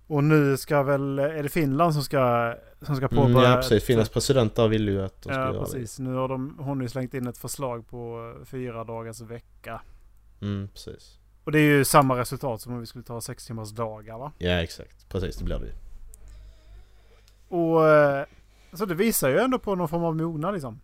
[0.08, 3.50] Och nu ska väl, är det Finland som ska, som ska Mm, påbörja...
[3.50, 3.84] ja, precis.
[3.84, 6.00] Finlands president där vill ju att de ska Ja, göra precis.
[6.00, 9.82] Nu har de, hon ju slängt in ett förslag på eh, fyra dagars vecka.
[10.39, 10.46] det.
[10.46, 11.20] Mm, precis.
[11.43, 14.32] Och det är ju samma resultat som om vi skulle ta sex timmars dagar va?
[14.38, 15.10] Ja, exakt.
[15.10, 15.74] Precis, det blir det ju.
[17.58, 18.26] Och eh,
[18.74, 20.80] så det visar ju ändå på någon form av mognad liksom.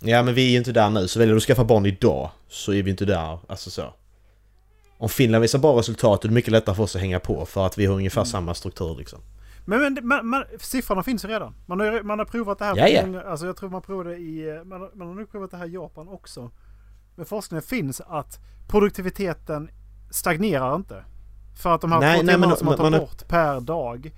[0.00, 1.08] Ja, men vi är ju inte där nu.
[1.08, 3.38] Så väljer du att skaffa barn idag så är vi inte där.
[3.48, 3.94] Alltså så.
[4.98, 7.66] Om Finland visar bra resultat är det mycket lättare för oss att hänga på för
[7.66, 8.26] att vi har ungefär Mm.
[8.26, 9.18] samma struktur liksom.
[9.64, 11.54] Men, men man, man, siffrorna finns ju redan.
[11.66, 12.76] Man har, man har provat det här.
[12.76, 13.06] Ja, på ja.
[13.06, 14.48] många- Alltså jag tror man provade i...
[14.56, 16.50] eh, Man, har- man har nu provat det här i Japan också.
[17.16, 19.70] Men forskningen finns att produktiviteten
[20.10, 21.04] stagnerar inte.
[21.62, 23.60] För att de här Nej, två nej, timmarna men som man tar man bort per
[23.60, 24.12] dag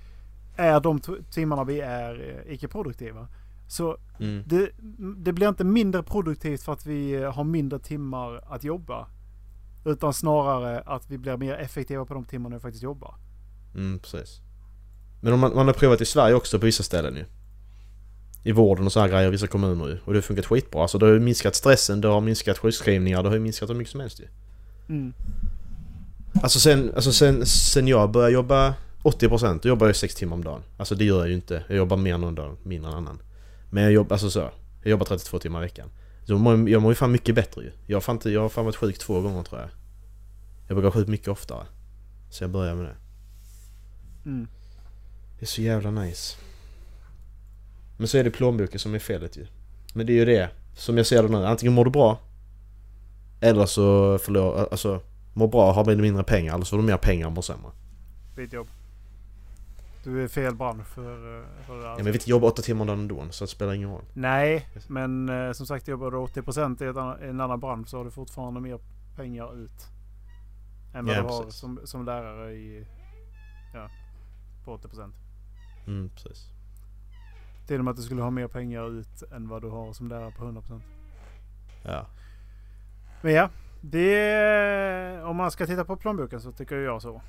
[0.57, 0.99] är de
[1.31, 3.27] timmarna vi är eh, icke-produktiva.
[3.67, 4.43] Så Mm.
[4.47, 4.69] det,
[5.17, 9.07] det blir inte mindre produktivt för att vi eh, har mindre timmar att jobba.
[9.85, 13.15] Utan snarare att vi blir mer effektiva på de timmarna vi faktiskt jobbar.
[13.75, 14.41] Mm, precis.
[15.21, 17.25] Men om man, man har provat i Sverige också på vissa ställen ju.
[18.43, 19.97] I vården och så här grejer i vissa kommuner ju.
[20.05, 20.81] Och det har funkat skitbra.
[20.81, 23.75] Alltså det har ju minskat stressen, det har minskat sjukskrivningar, det har ju minskat hur
[23.75, 24.27] mycket som helst ju.
[24.89, 25.13] Mm.
[26.43, 30.43] Alltså sen, alltså sen, sen jag började jobba 80% då jobbar jag 6 timmar om
[30.43, 30.61] dagen.
[30.77, 31.63] Alltså det gör jag ju inte.
[31.67, 33.21] Jag jobbar mer någon dag, mindre en annan.
[33.69, 34.49] Men jag jobbar, alltså så.
[34.83, 35.89] Jag jobbar 32 timmar i veckan.
[36.23, 37.71] Så jag mår, jag mår ju fan mycket bättre ju.
[37.85, 39.69] Jag har fan, jag har fan varit sjuk två gånger tror jag.
[40.67, 41.65] Jag brukar sjuk mycket oftare.
[42.29, 42.95] Så jag börjar med det.
[44.25, 44.47] Mm.
[45.39, 46.37] Det är så jävla nice.
[47.97, 49.47] Men så är det plånboken som är felet ju.
[49.93, 50.49] Men det är ju det.
[50.75, 51.45] Som jag ser det nu.
[51.45, 52.19] Antingen mår du bra.
[53.41, 54.67] Eller så förlorar...
[54.71, 55.01] Alltså...
[55.33, 56.53] Mår bra har mindre pengar.
[56.55, 57.71] Eller så har du mer pengar och mår sämre.
[58.35, 58.67] Ditt jobb.
[60.03, 61.89] Du är fel bransch för, eh, för det här.
[61.89, 63.25] Ja, men vi vet jobba åtta timmar om dagen ändå.
[63.31, 64.03] Så det spelar ingen roll.
[64.13, 68.05] Nej, men eh, som sagt jobbar du 80% i, annan, en annan bransch så har
[68.05, 68.79] du fortfarande mer
[69.15, 69.87] pengar ut.
[70.93, 71.59] Än vad Ja, du har precis.
[71.59, 72.87] som, som lärare i...
[73.73, 73.89] Ja,
[74.65, 75.11] på 80%.
[75.87, 76.49] Mm, precis.
[77.67, 80.07] Till och med att du skulle ha mer pengar ut än vad du har som
[80.07, 80.81] lärare på 100%.
[81.83, 82.05] Ja.
[83.21, 83.49] Men ja,
[83.81, 85.21] Det...
[85.23, 87.21] Om man ska titta på plånboken så tycker jag så.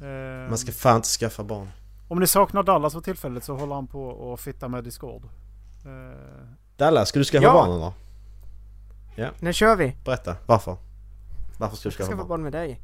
[0.00, 1.68] Eh, Man ska fan inte skaffa barn.
[2.08, 5.22] Om ni saknar Dallas för tillfället så håller han på och fitta med Discord.
[5.84, 6.18] Eh,
[6.76, 7.52] Dallas, ska du skaffa Ja.
[7.52, 7.92] barn eller?
[9.40, 9.96] När kör vi?
[10.04, 10.76] Berätta, varför?
[11.58, 12.28] Varför ska du Jag ska skaffa skaffa barn?
[12.28, 12.80] barn med dig.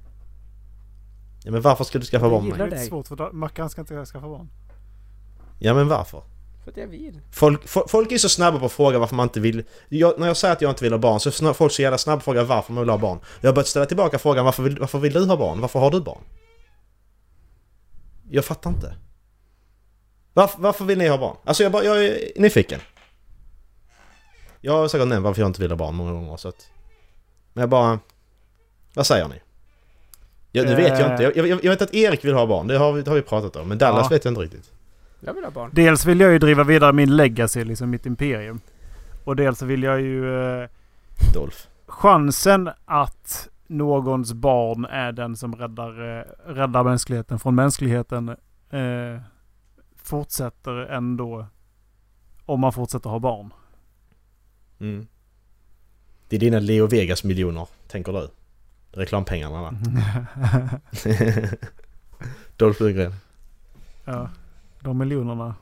[1.44, 2.78] Ja men varför ska du skaffa barn med det gillar är mig?
[2.78, 4.48] lite svårt för Mackan ska inte skaffa barn.
[5.58, 6.22] Ja men varför?
[6.64, 7.20] För att jag vill.
[7.32, 9.64] Folk, fo- folk är så snabba på att fråga varför man inte vill...
[9.88, 11.98] Jag, när jag säger att jag inte vill ha barn så är folk så jävla
[11.98, 13.18] snabba på att fråga varför man vill ha barn.
[13.40, 15.60] Jag har börjat ställa tillbaka frågan varför vill, varför vill du ha barn?
[15.60, 16.20] Varför har du barn?
[18.30, 18.94] Jag fattar inte.
[20.32, 21.36] Varför, varför vill ni ha barn?
[21.44, 22.80] Alltså jag, bara, jag är nyfiken.
[24.60, 26.70] Jag har säkert nämnt varför jag inte vill ha barn många gånger så att...
[27.52, 27.98] Men jag bara...
[28.94, 29.40] Vad säger ni?
[30.52, 31.22] Ja, det vet jag inte.
[31.22, 33.22] Jag, jag, jag vet att Erik vill ha barn, det har vi, det har vi
[33.22, 33.68] pratat om.
[33.68, 34.14] Men Dallas Ja.
[34.16, 34.70] vet jag inte riktigt.
[35.20, 35.70] Jag vill ha barn.
[35.72, 38.60] Dels vill jag ju driva vidare min legacy, liksom mitt imperium.
[39.24, 40.44] Och dels vill jag ju...
[40.62, 40.68] Eh,
[41.34, 41.56] Dolph.
[41.86, 46.24] chansen att någons barn är den som räddar, eh,
[46.54, 48.28] räddar mänskligheten från mänskligheten
[48.70, 49.20] eh,
[49.96, 51.46] fortsätter ändå
[52.46, 53.52] om man fortsätter ha barn.
[54.80, 55.06] Mm.
[56.28, 58.28] Det är dina Leo Vegas miljoner, tänker du?
[58.92, 59.74] Reklampengarna va?
[62.56, 63.12] Dolph Lundgren.
[64.04, 64.30] Ja,
[64.80, 65.54] de miljonerna.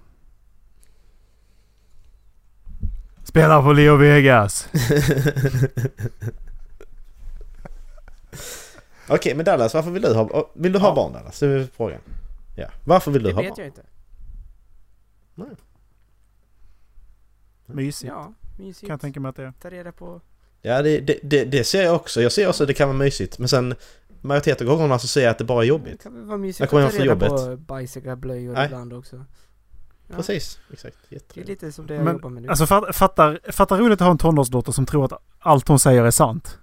[3.24, 4.68] Spelar på Leo Vegas.
[9.14, 10.94] Okej, men Dallas, varför vill du ha, vill du ha Ja.
[10.94, 11.40] barn Dallas?
[11.40, 12.00] Det är frågan.
[12.56, 12.66] Ja.
[12.84, 13.58] Varför vill du Det ha vet barn?
[13.58, 13.82] jag inte.
[17.66, 18.08] Mysigt.
[18.16, 18.80] Ja, mysigt.
[18.80, 19.52] Kan jag tänka mig att det är.
[19.62, 20.20] Ta reda på...
[20.62, 22.22] Ja, det, det, det, det ser jag också.
[22.22, 23.38] Jag ser också att det kan vara mysigt.
[23.38, 23.74] Men sen
[24.20, 26.02] majoriteten av gångerna så ser jag att det bara är Det jobbigt.
[26.02, 27.28] kan väl vara mysigt Jag att kommer ta reda jobbet.
[27.28, 28.64] på bajsiga blöjor Nej.
[28.66, 29.24] ibland också.
[30.08, 30.96] Ja, Precis, exakt.
[31.08, 32.48] Det är lite som det jag Men, jobbar med nu.
[32.48, 36.04] Alltså fatt- fattar, fattar roligt att ha en tonårsdotter som tror att allt hon säger
[36.04, 36.58] är sant.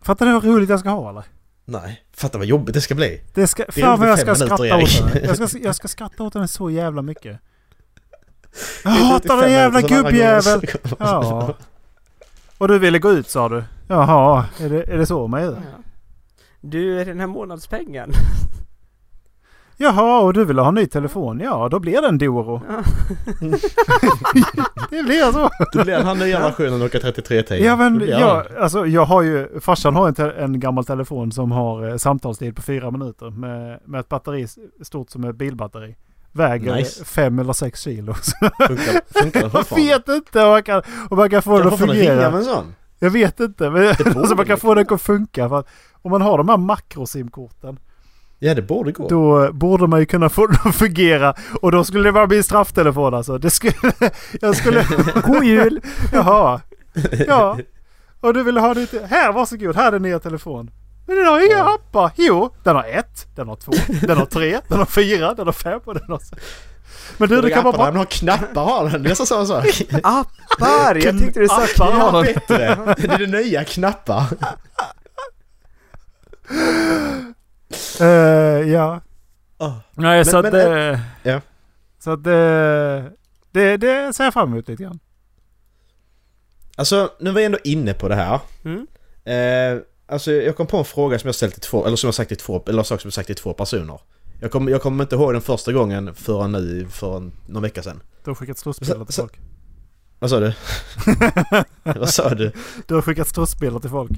[0.00, 1.24] Fattar du hur roligt jag ska ha eller?
[1.64, 3.20] Nej, fatta vad jobbigt det ska bli.
[3.34, 5.22] Det ska, är fan vad jag ska skratta åt.
[5.22, 7.40] Jag ska, jag ska skratta åt henne så jävla mycket.
[8.84, 10.60] Jag Det är hatar 35 den jävla gubbjävel!
[10.98, 11.54] Ja.
[12.58, 13.64] Och du ville gå ut sa du?
[13.88, 15.52] Jaha, är det, är det så man gör?
[15.52, 15.82] Ja.
[16.60, 18.12] Du, den här månadspengen.
[19.76, 21.40] Jaha, och du ville ha en ny telefon?
[21.40, 22.62] Ja, då blir det en Doro.
[22.68, 22.82] Ja.
[24.90, 25.50] Det blir så.
[25.72, 29.60] Då blir han nya versionen åka 33 10 Ja men jag, alltså, jag har ju,
[29.60, 33.80] farsan har en, te- en gammal telefon som har eh, samtalstid på fyra minuter med,
[33.84, 34.46] med ett batteri
[34.82, 35.96] stort som ett bilbatteri.
[36.32, 37.04] Väger Nice.
[37.04, 38.14] fem eller sex kilo.
[38.58, 42.30] Funkar, funkar jag vet inte om man kan, om man kan få den att fungera.
[42.30, 42.74] med en sån?
[42.98, 43.70] Jag vet inte.
[43.70, 45.48] Men alltså, man kan få den att funka.
[45.48, 45.68] För att
[46.02, 47.78] om man har de här makrosimkorten
[48.44, 49.08] Ja, det borde gå.
[49.08, 51.34] då borde man ju kunna få den att fungera.
[51.62, 53.38] Och då skulle det vara min strafftelefon alltså.
[53.38, 53.74] Det skulle...
[54.40, 54.86] Jag skulle...
[55.26, 55.80] God jul!
[56.12, 56.60] Jaha.
[57.26, 57.58] Ja.
[58.20, 58.94] Och du ville ha ditt...
[59.10, 59.76] Här, varsågod.
[59.76, 60.70] Här är din nya telefon.
[61.06, 61.74] Men den har inga Ja.
[61.74, 62.10] appar.
[62.16, 63.72] Jo, den har ett, den har två,
[64.06, 66.42] den har tre, den har fyra, den har fem och den har sex.
[67.18, 67.86] Men du, det kan vara bra.
[67.86, 69.02] Den har knappar har den.
[69.02, 69.66] Det är nästan samma sak.
[70.02, 70.94] Appar!
[70.94, 72.48] Jag tyckte du sa Appar har knapp.
[72.48, 72.84] den.
[72.84, 72.94] Bättre.
[73.08, 74.24] Det är det nya knappar.
[78.00, 78.06] Eh,
[78.72, 79.00] ja.
[79.58, 79.76] Oh.
[79.92, 80.52] Nej, Men- så att...
[80.52, 81.40] men, eh, ja.
[81.98, 83.12] Så att eh,
[83.50, 84.98] det, det ser jag fram emot lite grann.
[86.76, 88.40] Alltså, nu var jag ändå inne på det här.
[88.64, 88.86] Mm.
[89.24, 92.14] Eh, alltså, jag kom på en fråga som jag ställt till två, eller som jag
[92.14, 94.00] sagt till två, eller sak som jag sagt till två personer.
[94.40, 97.82] Jag kommer jag kommer inte ihåg den första gången förrän nu, för en, någon vecka
[97.82, 98.02] sedan.
[98.24, 99.38] Du har skickat strutsbilder till folk.
[100.18, 100.52] Vad sa du?
[101.82, 102.52] Vad sa du?
[102.86, 104.10] Du har skickat strutsbilder till folk.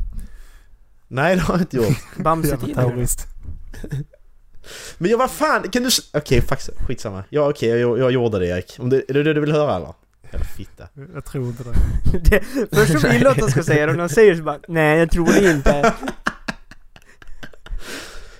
[1.09, 1.97] Nej, det har jag inte gjort.
[2.19, 2.83] Bamse-tidningar.
[2.83, 3.27] terrorist.
[4.99, 5.89] Men jag vad fan, kan du...
[6.15, 7.25] Okej, faktiskt, skitsamma.
[7.31, 8.77] Ja okej, jag, jag gjorde det Erik.
[8.79, 9.95] Om det, är det det du vill höra eller?
[10.33, 10.89] Jävla fitta.
[11.15, 11.75] Jag tror inte det.
[12.31, 12.45] Det,
[12.77, 15.11] först som Illotta ska säga det och när han säger det så bara Nej jag
[15.11, 15.95] tror det inte.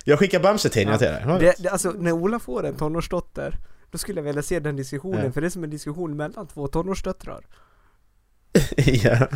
[0.03, 0.97] Jag skickar Bamse-tidningar Ja.
[0.97, 1.23] till dig.
[1.27, 1.37] Ja.
[1.39, 3.57] Det, det, alltså när Ola får en tonårsdotter
[3.91, 5.31] Då skulle jag vilja se den diskussionen Ja.
[5.31, 7.45] för det är som en diskussion mellan två tonårsdöttrar.
[8.77, 9.27] ja.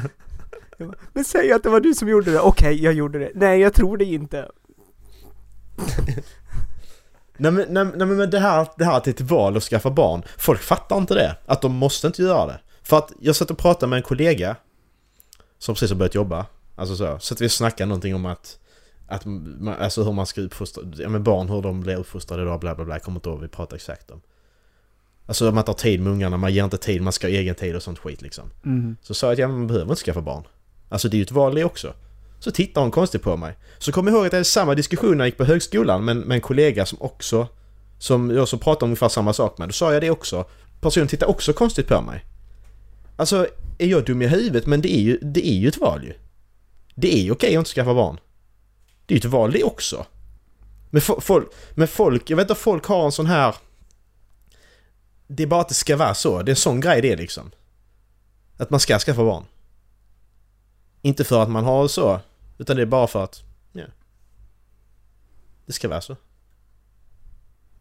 [0.80, 2.40] Bara, Men säg att det var du som gjorde det.
[2.40, 3.32] Okej, jag gjorde det.
[3.36, 4.50] Nej, jag tror det inte.
[7.38, 9.64] Nej men, nej, nej, men det, här, det här att det är ett val att
[9.64, 10.24] skaffa barn.
[10.38, 11.36] Folk fattar inte det.
[11.46, 12.60] Att de måste inte göra det.
[12.84, 14.56] För att jag satt och pratade med en kollega
[15.58, 16.46] som precis har börjat jobba.
[16.76, 17.18] Alltså så.
[17.20, 18.58] Så att vi snackade någonting om att
[19.08, 22.58] att man, alltså hur man ska uppfostra, ja men barn hur de blir uppfostrade då,
[22.58, 24.22] bla bla bla, jag kommer inte ihåg vad vi pratade exakt om.
[25.26, 27.76] Alltså man tar tid med ungarna, man ger inte tid, man ska ha egen tid
[27.76, 28.52] och sånt skit liksom.
[28.66, 28.96] Mm.
[29.02, 30.44] Så sa jag att ja, man behöver inte skaffa barn.
[30.90, 31.94] Alltså det är ju ett val det också.
[32.42, 33.58] Så tittar hon konstigt på mig.
[33.78, 36.18] Så kom jag ihåg att det är samma diskussion när jag gick på högskolan med,
[36.18, 37.48] med en kollega som också...
[38.00, 39.70] Som jag så pratade om ungefär samma sak med.
[39.70, 40.46] Då sa jag det också.
[40.82, 42.26] Personen tittar också konstigt på mig.
[43.16, 44.66] Alltså, är jag dum i huvudet?
[44.66, 46.14] Men det är ju, det är ju ett val ju.
[46.96, 48.18] Det är ju okej att inte skaffa barn.
[49.06, 50.06] Det är ju ett val det också.
[50.90, 53.56] Men, fo- folk, men folk, jag vet inte folk har en sån här...
[55.28, 56.42] Det är bara att det ska vara så.
[56.42, 57.52] Det är en sån grej det liksom.
[58.58, 59.46] Att man ska skaffa barn.
[61.02, 62.20] Inte för att man har så.
[62.62, 63.44] Utan det är bara för att...
[63.72, 63.84] Ja.
[65.66, 66.16] Det ska vara så.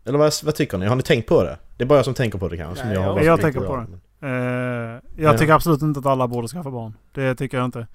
[0.05, 0.87] Eller vad, vad tycker ni?
[0.87, 1.59] Har ni tänkt på det?
[1.77, 2.77] Det är bara jag som tänker på det kanske.
[2.77, 3.87] som Nej, jag, har jag- jag tänker på det.
[3.90, 5.38] men- Eh, jag Ja.
[5.38, 6.95] tycker absolut inte att alla borde skaffa barn.
[7.12, 7.87] Det tycker jag inte.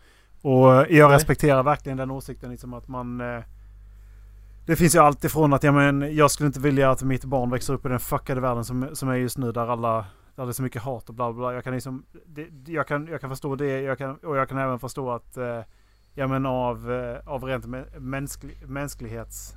[0.42, 1.16] Och jag Nej.
[1.18, 3.22] respekterar verkligen den åsikten liksom att man...
[3.22, 3.44] Eh,
[4.66, 7.50] det finns ju allt ifrån att ja, men, jag skulle inte vilja att mitt barn
[7.50, 10.06] växer upp i den fuckade världen som, som är just nu där alla...
[10.36, 11.54] Där det är så mycket hat och bla bla bla.
[11.54, 12.06] Jag kan liksom...
[12.26, 15.38] Det, jag, kan, jag kan förstå det jag kan, och jag kan även förstå att...
[15.38, 15.60] Eh,
[16.16, 19.56] ja men av, eh, av rent mä- mänsklig, mänsklighets,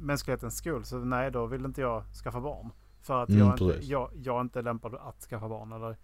[0.00, 2.70] mänsklighetens skull så nej då vill inte jag skaffa barn.
[3.02, 5.72] För att Mm, jag, inte, jag, jag är inte lämpad att skaffa barn.
[5.72, 5.96] Eller,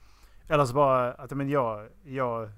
[0.48, 2.50] eller så bara att men jag, jag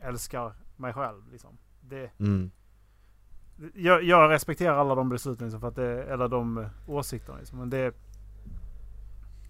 [0.00, 1.22] älskar mig själv.
[1.32, 1.58] Liksom.
[1.80, 2.50] Det, Mm.
[3.74, 7.38] jag, jag respekterar alla de besluten, liksom, för att det, eller de åsikterna.
[7.38, 7.58] Liksom.
[7.58, 7.94] Men, det,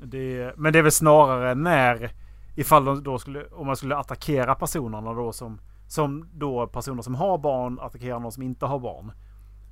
[0.05, 2.11] det, men det är väl snarare när,
[2.57, 7.14] ifall de då skulle, om man skulle attackera personerna då som, som då personer som
[7.14, 9.12] har barn attackerar någon som inte har barn.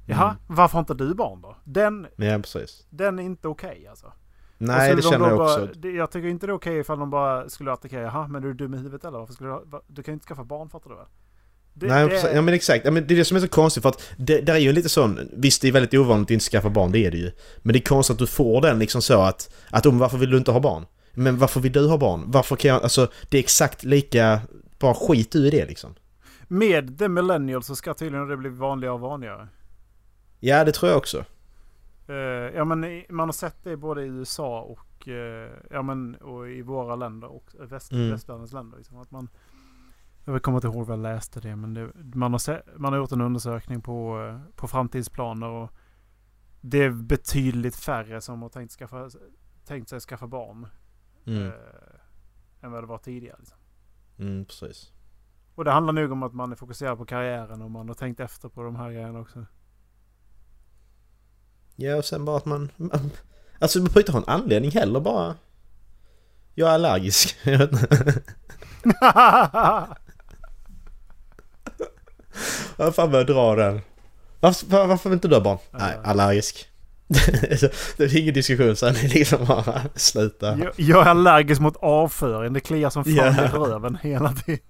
[0.07, 0.37] Jaha, Mm.
[0.47, 1.57] varför har inte du barn då?
[1.65, 2.87] Den, Ja, precis.
[2.91, 4.13] den är inte okej alltså.
[4.59, 5.69] Nej, det de känner jag också.
[5.81, 8.03] Bara, jag tycker inte det är okej ifall de bara skulle attackera.
[8.03, 9.19] Jaha, men är du dum i huvudet eller?
[9.19, 11.05] Varför skulle du, du kan ju inte skaffa barn fattar du väl?
[11.75, 12.85] Det, Nej, det, ja men exakt.
[12.85, 14.69] Ja, men det är det som är så konstigt för att det där är ju
[14.69, 15.19] en lite sån...
[15.33, 17.31] Visst, det är väldigt ovanligt att inte skaffa barn, det är det ju.
[17.59, 19.55] Men det är konstigt att du får den liksom så att...
[19.71, 20.87] Att om varför vill du inte ha barn?
[21.15, 22.25] Men varför vill du ha barn?
[22.27, 22.83] Varför kan jag...
[22.83, 24.41] Alltså, det är exakt lika...
[24.79, 25.95] Bara skit du i det liksom.
[26.49, 29.49] Med the millennials så ska tydligen det bli vanligare och vanligare.
[30.41, 31.25] Ja, det tror jag också.
[32.07, 32.15] Eh,
[32.57, 36.63] ja men man har sett det både i USA och, eh, ja, men, och i
[36.63, 38.11] våra länder och väst, Mm.
[38.11, 38.77] västvärldens länder.
[38.79, 39.29] Liksom, att man,
[40.25, 43.01] jag kommer inte ihåg var jag läste det men det, man, har se, man har
[43.01, 45.71] gjort en undersökning på, eh, på framtidsplaner och
[46.61, 49.11] det är betydligt färre som har tänkt, skaffa,
[49.65, 50.67] tänkt sig skaffa barn
[51.27, 51.53] Mm, eh,
[52.61, 53.37] än vad det var tidigare.
[53.39, 53.59] Liksom.
[54.19, 54.93] mm precis.
[55.59, 58.21] Och det handlar nog om att man är fokuserad på karriären och man har tänkt
[58.21, 59.47] efter på de här grejerna också.
[61.77, 62.71] Ja, och sen bara att man...
[62.77, 63.11] man
[63.59, 65.35] alltså, du behöver inte ha en anledning heller, bara...
[66.55, 67.37] Jag är allergisk.
[67.45, 68.23] Jag vet inte.
[72.77, 73.81] Vad fan börjar dra den?
[74.41, 75.59] Varför, var- varför inte du barn?
[75.71, 76.11] Nej, Ja.
[76.11, 76.69] allergisk.
[77.97, 80.59] det är ingen diskussion sen, det är liksom bara sluta.
[80.59, 82.53] Jag, jag är allergisk mot avföring.
[82.53, 83.45] Det kliar som fan Ja.
[83.45, 84.61] i röven hela tiden.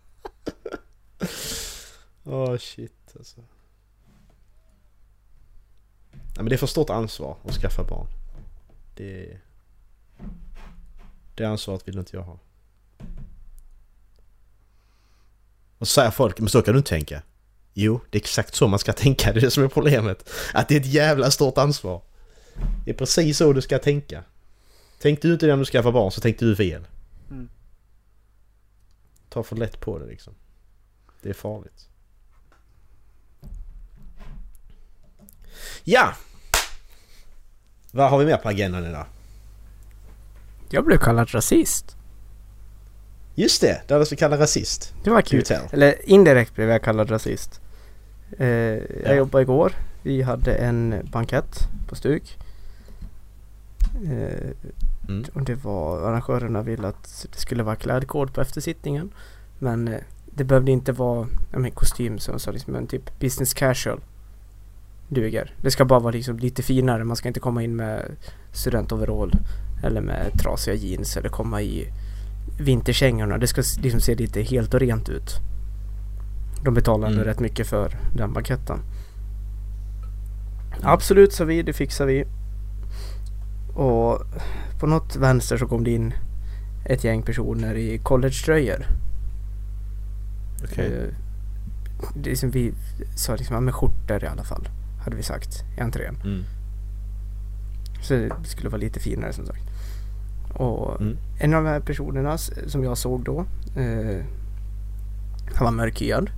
[2.24, 3.40] Åh shit alltså.
[6.38, 8.06] Nej men det är för stort ansvar att skaffa barn.
[8.94, 9.38] Det...
[11.34, 12.38] Det ansvaret vill inte jag ha.
[15.78, 17.22] Och så säger folk, men så kan du inte tänka.
[17.74, 20.30] Jo, det är exakt så man ska tänka, det är det som är problemet.
[20.54, 22.02] Att det är ett jävla stort ansvar.
[22.84, 24.24] Det är precis så du ska tänka.
[25.00, 26.86] Tänkte du inte det när du skaffade barn så tänkte du fel.
[27.30, 27.48] Mm.
[29.38, 30.34] Ta för lätt på det liksom.
[31.22, 31.88] Det är farligt.
[35.84, 36.12] Ja!
[37.92, 39.06] Vad har vi mer på agendan idag?
[40.70, 41.96] Jag blev kallad rasist.
[43.34, 44.94] Just det, det är så kallad rasist.
[45.04, 45.44] Det var kul.
[45.72, 47.60] Eller indirekt blev jag kallad rasist.
[48.38, 49.14] Eh, jag Ja.
[49.14, 49.72] jobbade igår.
[50.02, 52.38] Vi hade en bankett på Stuk.
[54.04, 54.50] Eh,
[55.08, 55.24] Mm.
[55.34, 59.10] och det var arrangörerna ville att det skulle vara klädkod på eftersittningen.
[59.58, 60.00] Men eh,
[60.34, 64.00] det behövde inte vara ja, men kostym som sa liksom en typ business casual.
[65.08, 65.54] Duger.
[65.62, 67.04] Det ska bara vara liksom lite finare.
[67.04, 68.04] Man ska inte komma in med
[68.52, 69.32] studentoverall
[69.82, 71.88] eller med trasiga jeans eller komma i
[72.60, 73.38] vinterkängorna.
[73.38, 75.30] Det ska liksom se lite helt och rent ut.
[76.64, 77.24] De betalade Mm.
[77.24, 78.78] rätt mycket för den banketten.
[80.82, 82.24] Absolut sa vi, det fixar vi.
[83.78, 84.22] Och
[84.80, 86.14] på något vänster så kom det in
[86.84, 88.86] ett gäng personer i collegetröjor.
[90.64, 90.86] Okej.
[90.86, 91.14] Eh,
[92.14, 92.72] Det som vi
[93.16, 94.68] sa liksom, ja, med skjortor i alla fall.
[95.04, 96.16] Hade vi sagt i entrén.
[96.24, 96.42] Mm.
[98.02, 99.62] Så det skulle vara lite finare som sagt.
[100.54, 101.16] Och Mm.
[101.38, 103.40] en av de här personerna som jag såg då.
[103.76, 104.24] Eh,
[105.54, 106.30] han var mörkhyad.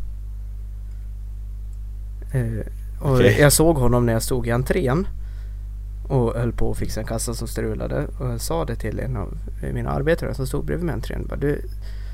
[2.32, 2.66] Eh,
[3.00, 3.36] och Okej.
[3.40, 5.06] jag såg honom när jag stod i entrén.
[6.10, 8.06] Och höll på att fixa en kassa som strulade.
[8.18, 9.38] Och jag sa det till en av
[9.72, 11.30] mina arbetare som stod bredvid mig entrén.
[11.38, 11.62] Du,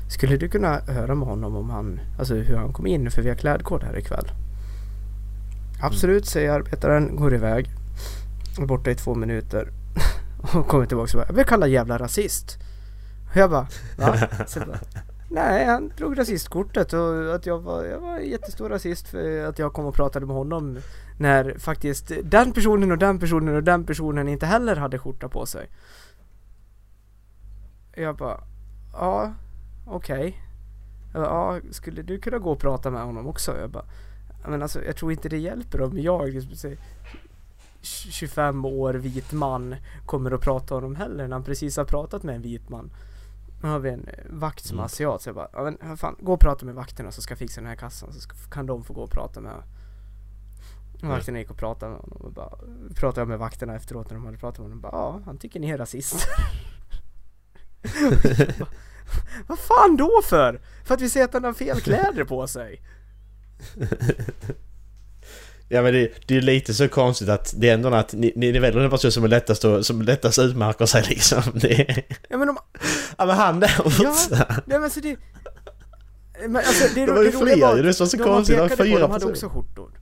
[0.09, 3.11] skulle du kunna höra med honom om han, alltså hur han kom in?
[3.11, 4.31] För vi har klädkod här ikväll.
[5.81, 7.15] Absolut, säger arbetaren.
[7.15, 7.69] Går iväg.
[8.59, 9.71] Är borta i två minuter.
[10.53, 12.57] Och kommer tillbaka och bara, jag blir kallad jävla rasist.
[13.29, 13.67] Och jag bara,
[13.97, 14.17] va?
[15.29, 19.73] Nej, han drog rasistkortet och att jag var, jag var jättestor rasist för att jag
[19.73, 20.77] kom och pratade med honom
[21.17, 25.45] när faktiskt den personen och den personen och den personen inte heller hade skjorta på
[25.45, 25.69] sig.
[27.95, 28.43] Jag bara,
[28.93, 29.33] ja,
[29.85, 30.43] okej.
[31.13, 33.57] Jag bara, Ja, skulle du kunna gå och prata med honom också?
[33.59, 33.85] Jag bara,
[34.47, 36.75] men alltså jag tror inte det hjälper om jag, liksom,
[37.81, 39.75] 25 år vit man
[40.05, 42.89] kommer och prata om honom heller när han precis har pratat med en vit man.
[43.61, 44.85] Nu har vi en eh, vakt som är Mm.
[44.85, 47.39] asiat så jag bara, ja, men fan, gå och prata med vakterna så ska jag
[47.39, 49.63] fixa den här kassan så ska, kan de få gå och prata med och
[51.07, 52.49] Vakterna gick och pratade med honom och bara
[52.95, 55.37] pratade jag med vakterna efteråt när de hade pratat med honom och bara, ja han
[55.37, 56.21] tycker ni är rasister.
[58.59, 58.67] Bara,
[59.47, 60.61] Vad fan då för?
[60.85, 62.81] För att vi ser att han har fel kläder på sig.
[65.69, 68.47] Ja men det, det är lite så konstigt att det är ändå att ni, ni
[68.47, 71.41] är väldigt den person som är lättast, att- som lättast utmärker sig liksom.
[71.53, 72.57] Det är, Ja men de,
[73.17, 74.03] ja men han där borta.
[74.03, 74.15] Ja,
[74.49, 75.17] nej men alltså det...
[76.41, 78.77] Men alltså det, Det var ju fler ju, det var så de konstigt, var pekade
[78.77, 79.99] på, fyra De hade också skjortor.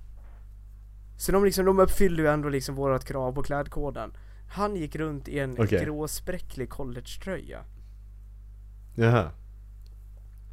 [1.18, 4.14] Så de liksom, de uppfyllde ju ändå liksom vårat krav på klädkoden.
[4.50, 5.86] Han gick runt i en Okej.
[5.86, 7.64] gråspräcklig collegetröja.
[8.96, 9.32] Jaha.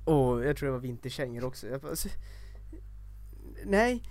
[0.04, 1.66] Och jag tror det var vinterkängor också.
[1.82, 2.08] Bara, alltså,
[3.64, 4.02] nej,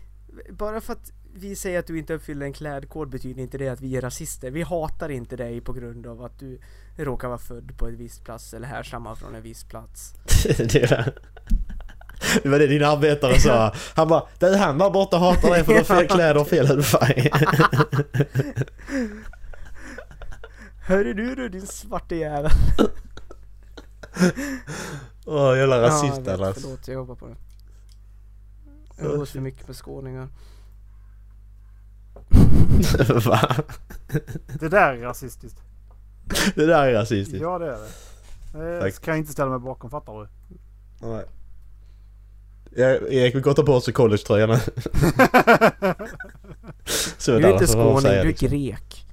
[0.49, 3.81] bara för att vi säger att du inte uppfyller en klädkod betyder inte det att
[3.81, 4.51] vi är rasister.
[4.51, 6.59] Vi hatar inte dig på grund av att du
[6.95, 10.13] råkar vara född på en viss plats eller härstammar från en viss plats.
[10.57, 11.13] det, var,
[12.43, 13.73] det var det din arbetare sa.
[13.95, 16.67] Han bara du han där borta hatar dig för du har fel kläder och fel
[16.67, 17.29] hudfärg.
[20.83, 22.51] Hörru du du din svarte jävel.
[25.25, 26.57] Åh jävla Ja, rasist jag vet, Dallas.
[26.61, 27.35] Förlåt, jag jobbar på det.
[28.97, 30.27] Jag umgås för mycket med skåningar.
[33.25, 33.55] Va?
[34.59, 35.59] Det där är rasistiskt.
[36.55, 37.41] Det där är rasistiskt.
[37.41, 37.87] Ja det är det.
[38.73, 38.93] Det Tack.
[38.93, 40.27] ska jag inte ställa mig bakom, fattar du?
[41.07, 41.25] Nej.
[42.75, 44.49] Jag- Erik vi går ta på sig collegetröjan
[47.17, 48.47] Så Du är inte skåning, du är liksom.
[48.47, 49.05] grek.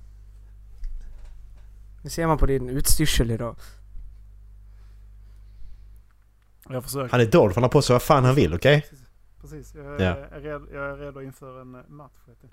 [2.02, 3.56] Det ser man på din utstyrsel idag.
[6.68, 7.10] Jag försöker.
[7.10, 8.86] Han är dolph, han har på sig vad fan han vill okej?
[9.40, 9.74] Precis.
[9.74, 10.16] Jag är, Ja.
[10.72, 12.12] jag är redo inför en eh, match.
[12.26, 12.48] Vet du.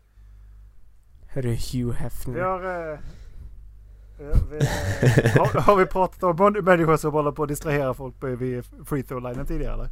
[1.36, 2.42] Hörru Hugh Vi Hefner.
[2.42, 2.92] har...
[2.94, 3.00] eh,
[4.20, 4.58] vi,
[5.24, 8.64] vi, har, har vi pratat om människor som håller på att distrahera folk på, vid
[8.86, 9.90] free throw-linen tidigare eller?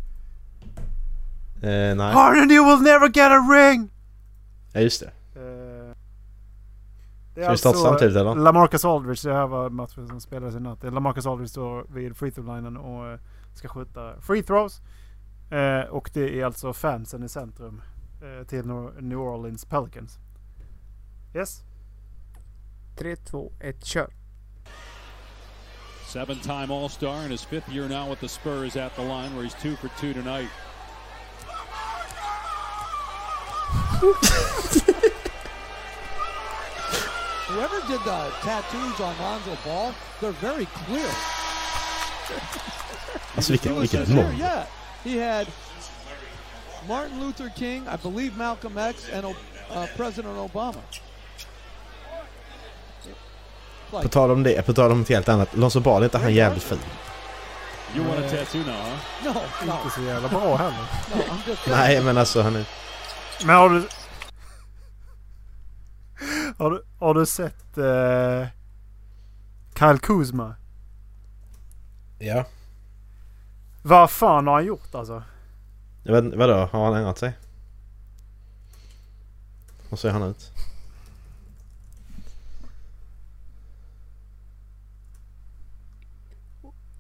[1.91, 2.14] Eh, nej.
[2.14, 3.89] Harden you will never get a ring!
[4.74, 5.06] Ja just det.
[5.41, 5.96] Eh,
[7.36, 8.36] Det Ska vi starta samtidigt, eller?
[8.36, 10.84] Lamarcus Aldridge, det här var matchen som spelades i natt.
[10.84, 13.20] Är Lamarcus Aldridge står vid free throw-linen och eh,
[13.54, 14.82] ska skjuta free throws.
[15.52, 17.82] Eh, och det är alltså fansen i centrum
[18.22, 18.66] eh, till
[19.00, 20.20] New Orleans Pelicans.
[21.34, 21.63] Yes?
[22.95, 24.07] 3, 2, 1, kör.
[26.05, 29.36] Seven time All Star in his fifth year now with the Spurs at the line
[29.36, 30.49] where he's two for two tonight.
[37.47, 41.09] Whoever did the tattoos on Lonzo Ball, they're very clear.
[43.36, 44.38] Alltså He vilken, was vilken mål.
[44.38, 44.65] Yeah,
[45.03, 45.47] he had
[46.88, 49.25] Martin Luther King, I believe Malcolm X, and
[49.71, 50.81] uh, President Obama.
[54.02, 55.56] På tal om det, på tal om något helt annat.
[55.56, 56.78] Lonzo Ball är inte han jävligt ful?
[57.96, 59.34] You want a tattoo now, huh?
[59.34, 59.34] No,
[59.66, 60.88] no, Inte så jävla bra heller.
[61.70, 62.66] Nej men alltså han är...
[63.46, 63.88] Men har du...
[66.58, 68.48] Har du, har du sett eh,
[69.80, 70.56] Kyle Kuzma?
[72.20, 72.46] Ja.
[73.82, 75.24] Vad fan har han gjort alltså?
[76.04, 77.34] Jag vet, vadå, har han ändrat sig?
[79.89, 80.52] Hur ser han ut?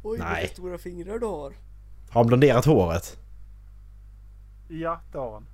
[0.03, 0.41] Oj, Nej.
[0.41, 1.53] vilka stora fingrar du har.
[2.09, 3.17] Har han blonderat håret?
[4.67, 5.45] Ja, det har han.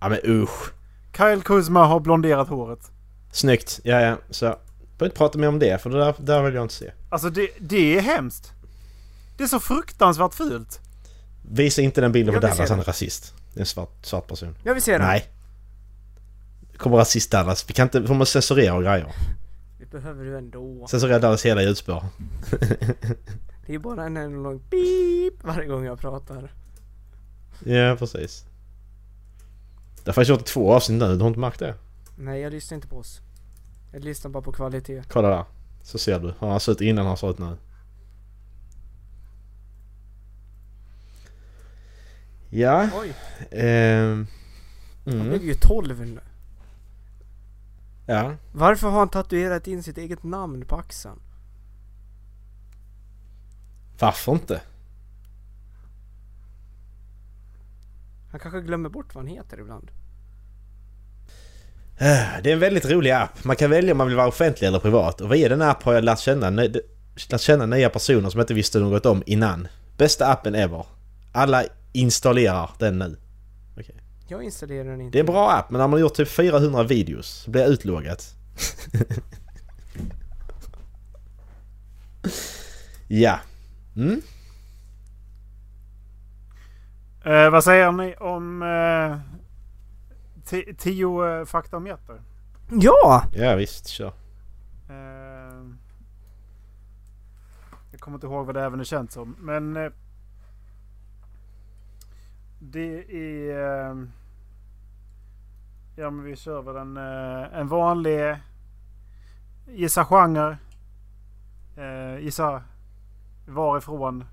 [0.00, 0.72] Ja men usch.
[1.16, 2.90] Kyle Kuzma har blonderat håret.
[3.32, 3.80] Snyggt.
[3.82, 4.44] Ja ja, så.
[4.46, 6.90] Behöver inte prata mer om det för det där, där vill jag inte se.
[7.08, 8.52] Alltså det, det är hemskt.
[9.36, 10.80] Det är så fruktansvärt fult.
[11.50, 12.84] Visa inte den bilden på Dallas, han är den.
[12.84, 13.34] rasist.
[13.54, 14.56] Det är en svart, svart person.
[14.64, 15.06] Jag vill se den.
[15.06, 15.26] Nej.
[16.72, 17.70] Det kommer rasist Dallas.
[17.70, 19.12] Vi kan inte, vi måste censurera och grejer.
[19.78, 20.86] Det behöver du ändå.
[20.90, 22.04] Censurera Dallas hela ljudspår.
[23.66, 26.52] Det är bara en en lång beep varje gång jag pratar.
[27.64, 28.44] Ja precis.
[30.04, 31.74] Det har faktiskt gjort två avsnitt nu, du har inte märkt det?
[32.16, 33.20] Nej, jag lyssnar inte på oss.
[33.92, 35.02] Jag lyssnar bara på kvalitet.
[35.08, 35.44] Kolla där.
[35.82, 36.34] Så ser du.
[36.38, 37.56] Har han sett innan han har sett nu.
[42.50, 42.88] Ja.
[43.00, 43.14] Oj,
[43.50, 44.26] Ehm.
[45.04, 45.28] han Mm.
[45.28, 46.20] blev ju 12 nu.
[48.06, 48.34] Ja.
[48.52, 51.20] Varför har han tatuerat in sitt eget namn på axeln?
[53.98, 54.60] Varför inte?
[58.30, 59.90] Han kanske glömmer bort vad han heter ibland.
[61.98, 63.44] Eh, Det är en väldigt rolig app.
[63.44, 65.20] Man kan välja om man vill vara offentlig eller privat.
[65.20, 68.54] Och via den app har jag lärt känna, lärt känna nya personer som jag inte
[68.54, 69.68] visste något om innan.
[69.96, 70.86] Bästa appen ever.
[71.32, 73.16] Alla installerar den nu.
[74.28, 75.18] Jag installerar den inte.
[75.18, 77.70] Det är en bra app men när man har gjort typ 400 videos blir jag
[77.70, 78.34] utloggat.
[83.08, 83.40] ja.
[83.96, 84.20] Mm.
[87.24, 89.18] Eh, vad säger ni om eh,
[90.44, 92.20] ti- tio eh, fakta om jätter?
[92.70, 93.24] Ja!
[93.32, 94.12] Ja visst, kör.
[94.88, 95.64] Eh,
[97.90, 99.36] jag kommer inte ihåg vad det även är känt som.
[99.40, 99.90] Men eh,
[102.58, 103.50] det är...
[103.90, 103.96] Eh,
[105.96, 108.36] ja men vi kör väl en, eh, en vanlig...
[109.68, 110.58] Gissa genre.
[111.76, 112.62] Eh, gissa
[113.46, 114.24] varifrån.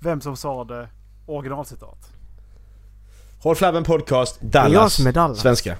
[0.00, 0.88] Vem som sa det.
[1.26, 2.12] Originalcitat.
[3.42, 4.72] Håll Flabben Podcast, är Dallas.
[4.72, 5.38] jag som är Dallas.
[5.38, 5.76] Svenska.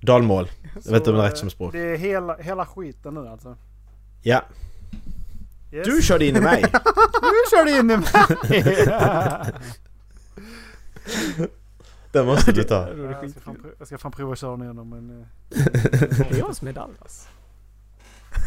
[0.00, 0.50] Dalmål.
[0.84, 1.72] Jag vet inte om det är rätt som eh, språk.
[1.72, 3.56] Det är hela, hela skiten nu alltså.
[4.22, 4.42] Ja.
[5.72, 5.86] Yes.
[5.86, 6.64] Du körde in i mig!
[7.22, 9.52] Du körde in i mig!
[12.12, 12.88] Den måste du ta.
[12.94, 15.20] jag, ska fan, prov- jag ska fan prova att köra den igenom men...
[15.20, 15.26] eh,
[16.18, 17.28] Det är jag som är Dallas.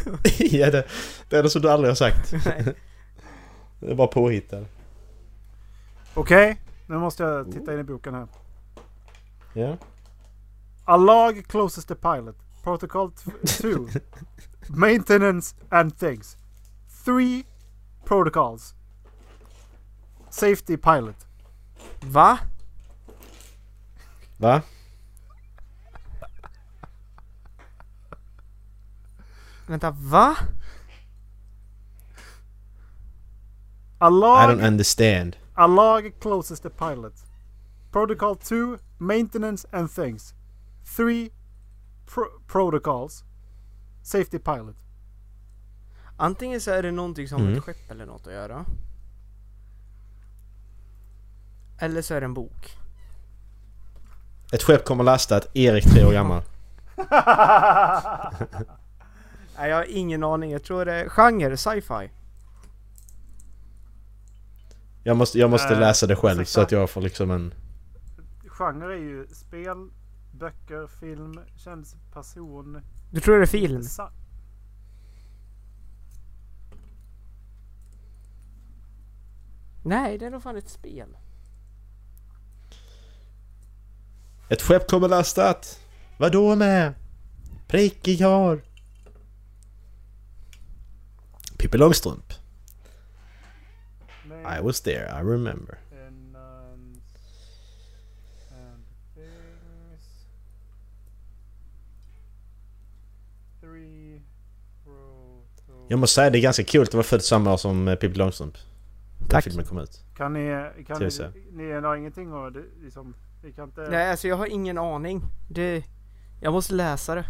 [0.39, 0.87] ja, det,
[1.29, 2.31] det är det som du aldrig har sagt.
[2.45, 2.75] Nej.
[3.79, 4.65] Det är bara påhittad.
[6.13, 8.27] Okej, nu måste jag titta in i boken här.
[9.53, 9.77] Ja.
[10.85, 12.35] A log closes the pilot.
[12.63, 13.87] Protocol 2.
[14.67, 16.37] Maintenance and things.
[17.05, 17.43] 3
[18.05, 18.73] protocols.
[20.29, 21.27] Safety pilot.
[22.01, 22.39] Va?
[24.37, 24.61] Va?
[29.67, 30.35] Vänta, va?
[33.99, 35.37] A I log, don't understand.
[35.55, 37.13] a log closes the pilot.
[37.91, 38.77] Protocol 2.
[38.97, 40.33] Maintenance and things.
[40.97, 41.29] 3
[42.13, 43.23] pro protocols.
[44.03, 44.75] Safety pilot.
[46.17, 47.57] Antingen så är det någonting som har Mm.
[47.57, 48.65] ett skepp eller något att göra.
[51.79, 52.77] Eller så är det en bok.
[54.51, 56.41] Ett skepp kommer lastat, Erik tre år gammal.
[59.57, 60.51] Nej, jag har ingen aning.
[60.51, 62.09] Jag tror det är genre, sci-fi.
[65.03, 67.53] Jag måste, jag måste Äh, läsa det själv så att jag får liksom en...
[68.47, 69.89] Genre är ju spel,
[70.31, 72.81] böcker, film, känd person.
[73.11, 73.83] Du tror det är film?
[73.83, 74.11] Sa-
[79.83, 81.07] Nej, det är nog fan ett spel.
[84.49, 85.79] Ett skepp kommer lastat!
[86.17, 86.93] Vadå med?
[87.67, 88.61] Prickig har.
[91.63, 92.33] Pippi Långstrump.
[94.25, 95.77] I was there, I remember.
[104.85, 107.95] Proto- Jag måste säga det är ganska kul att vara född samma år som eh,
[107.95, 108.57] Pippi Långstrump.
[109.29, 109.43] Tack.
[109.43, 110.03] filmen kom ut.
[110.17, 110.69] Kan ni...
[110.87, 111.09] Kan ni,
[111.51, 112.53] ni har ingenting att...
[112.83, 113.81] Liksom, vi kan inte...
[113.81, 115.21] Nej, alltså jag har ingen aning.
[115.49, 115.83] Det...
[116.41, 117.25] Jag måste läsa det.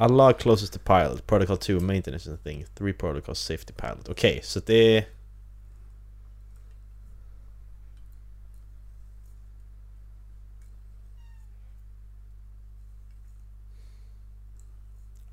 [0.00, 1.26] Allah closest to pilot.
[1.26, 2.64] Protocol 2 maintenance and thing.
[2.74, 4.08] 3 protocols safety pilot.
[4.08, 5.04] Okej, så det är...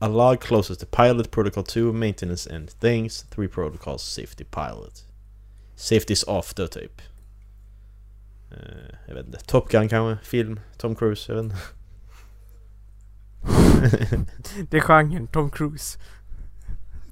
[0.08, 1.32] log closest to pilot.
[1.32, 3.26] Protocol 2 maintenance and things.
[3.30, 5.06] 3 protocols safety pilot.
[5.76, 7.02] Safety is off då typ.
[8.52, 8.58] Uh,
[9.08, 9.40] jag vet inte.
[9.40, 10.26] Top Gun kanske?
[10.26, 10.60] Film?
[10.78, 11.32] Tom Cruise?
[11.32, 11.58] Jag vet inte.
[14.70, 16.00] Det är genren, Tom Cruise.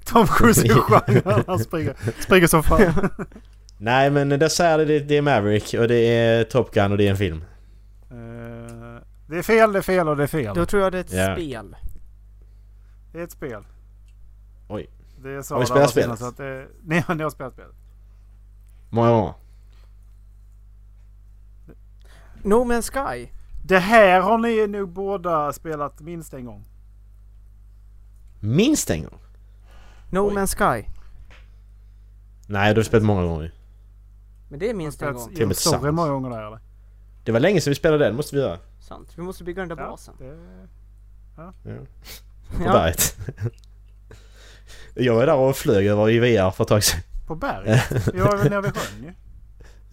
[0.04, 1.44] Tom Cruise är genren.
[1.46, 3.10] Han springer, springer som fan.
[3.78, 7.06] Nej men där säger det, det, är Maverick och det är Top Gun och det
[7.06, 7.44] är en film.
[8.10, 10.54] Eh, det är fel, det är fel och det är fel.
[10.54, 11.34] Då tror jag det är ett Ja.
[11.34, 11.76] spel.
[13.12, 13.64] Det är ett spel.
[14.68, 14.90] Oj.
[15.22, 16.22] Det är Har vi det spelat spelet?
[16.22, 17.74] att det, ni har spelat spelet.
[18.90, 19.34] Många gånger.
[22.42, 23.28] No Man's Sky.
[23.68, 26.64] Det här har ni nog båda spelat minst en gång.
[28.40, 29.18] Minst en gång?
[30.10, 30.34] No Oj.
[30.34, 30.88] Man's Sky.
[32.46, 33.52] Nej, du har spelat många gånger.
[34.48, 35.28] Men det är minst en gång.
[35.34, 35.94] Till och med tillsammans.
[35.94, 36.60] många gånger där eller?
[37.24, 38.58] Det var länge sedan vi spelade den, måste vi göra.
[38.80, 39.12] Sant.
[39.16, 40.14] Vi måste bygga den där Ja, basen.
[40.18, 40.38] det,
[41.36, 41.52] Ja.
[42.56, 42.72] På Ja.
[42.72, 43.16] berget.
[44.94, 47.00] Jag var där och flög över i VR för ett tag sedan.
[47.26, 47.82] på berget?
[48.14, 49.12] Jag är väl nere vid sjön ju.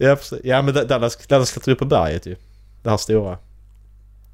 [0.06, 0.40] Ja, precis.
[0.44, 2.36] ja men Dallas, Dallas klättrade upp på berget ju.
[2.82, 3.38] Det här stora.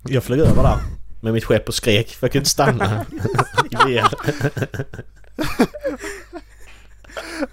[0.09, 0.78] Jag flög över där
[1.20, 3.07] med mitt skepp och skrek för jag kunde inte stanna.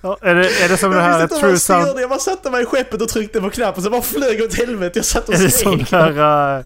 [0.02, 2.00] Ja, är, det, är det som det Jag här visste True jag Sound...
[2.00, 5.00] jag bara satte mig i skeppet och tryckte på knappen så bara flög åt helvete.
[5.00, 5.90] Jag satt och Är det skrek.
[5.90, 6.58] där...
[6.60, 6.66] eh,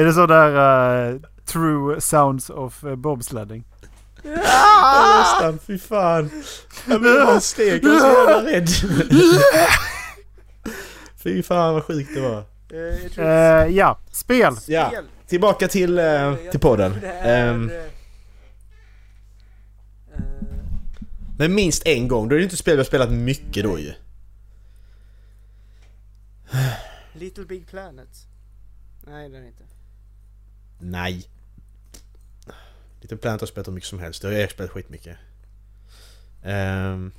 [0.00, 1.10] är det sån där...
[1.12, 1.16] eh,
[1.46, 3.64] true Sounds of uh, Bobsledding?
[4.22, 6.30] Ja, Nästan, fy fan.
[6.86, 8.68] Jag blev bara steg, jag var så jävla rädd.
[11.22, 12.44] Fy fan vad sjukt det var.
[13.18, 14.54] Eh, ja, spel.
[14.66, 15.04] Ja, Spel.
[15.32, 16.92] Tillbaka till, eh, till podden.
[17.00, 17.82] det Ehm, eh, eh,
[21.38, 23.92] men minst en gång, då är det inte spel vi har spelat mycket då ju.
[27.12, 28.08] Little Big Planet.
[29.06, 29.64] Nej, den är inte.
[30.78, 31.24] Nej.
[33.00, 35.16] Lite Planet har spelat hur mycket som helst, det har jag spelat skitmycket.
[36.42, 37.12] Um,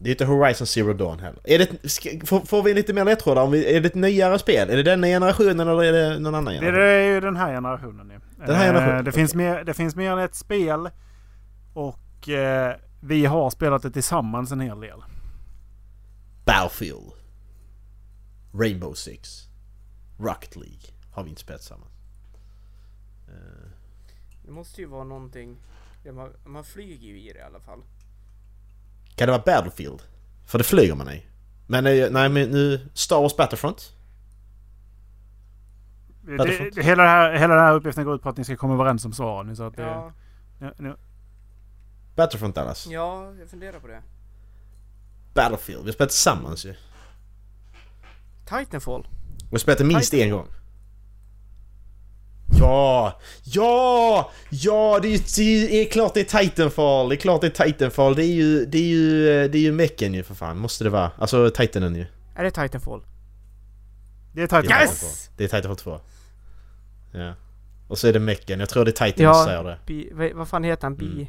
[0.00, 1.40] det är inte Horizon Zero Dawn heller.
[1.44, 3.42] Är det, ska, får, får vi lite mer ledtrådar?
[3.42, 4.70] om vi- Är det ett nyare spel?
[4.70, 6.82] Är det denna generationen eller är det någon annan Det generation?
[6.84, 8.20] är ju den här generationen ju.
[8.46, 10.90] Den här Eh, generationen, det, finns mer, det finns mer än ett spel.
[11.74, 15.02] Och eh, vi har spelat det tillsammans en hel del.
[16.44, 17.12] Battlefield.
[18.54, 19.48] Rainbow Six.
[20.18, 20.80] Rocket League.
[21.12, 21.92] Har vi inte spelat tillsammans.
[23.28, 23.68] Eh,
[24.46, 25.56] Det måste ju vara någonting.
[26.04, 27.80] Ja, man, man flyger ju i det i alla fall.
[29.18, 30.02] Kan det vara Battlefield?
[30.46, 31.24] För det flyger man i.
[31.66, 32.88] Men nej men nu...
[32.94, 33.92] Star Wars Battlefront?
[36.22, 36.74] Det, Battlefront.
[36.74, 38.74] det, hela, det här, hela den här uppgiften går ut på att ni ska komma
[38.74, 39.56] överens om svaren.
[39.56, 40.12] Så att det, Ja,
[40.60, 40.96] ja, nu-
[42.16, 42.86] Battlefront Dallas?
[42.86, 44.02] ja, jag funderar på det.
[45.34, 45.80] Battlefield.
[45.82, 46.74] Vi har spelat tillsammans ju.
[48.46, 49.06] Titanfall.
[49.38, 50.46] Vi har spelat det minst en gång.
[52.58, 53.20] Ja!
[53.44, 54.30] Ja!
[54.50, 54.98] Ja!
[55.02, 57.08] Det är, ju, det är klart det är Titanfall!
[57.08, 58.14] Det är klart det är Titanfall!
[58.14, 58.66] Det är ju...
[58.66, 59.24] Det är ju...
[59.48, 60.58] Det är ju mecken ju för fan.
[60.58, 61.10] Måste det vara.
[61.18, 62.06] Alltså Titanen ju.
[62.36, 63.02] Är det Titanfall?
[64.32, 64.82] det är Titanfall.
[64.82, 65.30] Yes!
[65.36, 66.00] Det är Titanfall 2.
[67.12, 67.34] Ja.
[67.88, 68.60] Och så är det mecken.
[68.60, 69.34] Jag tror det är Titan Ja.
[69.34, 69.78] som säger det.
[69.86, 70.96] Bi, vad, fan heter han?
[70.96, 71.12] Bi...
[71.12, 71.26] Mm.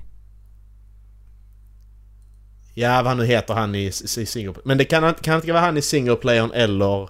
[2.74, 3.92] Ja, vad han nu heter han i, i
[4.26, 7.10] single Men det kan, kan inte vara han i singleplayern eller...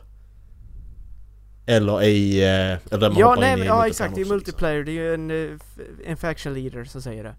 [1.69, 2.39] Eller i...
[2.43, 4.15] eh, Eller där man Ja, nej, in i ja multiplayer exakt.
[4.15, 4.83] Det är multiplayer.
[4.83, 5.57] Det är ju en, eh,
[6.05, 7.35] en faction leader som säger det.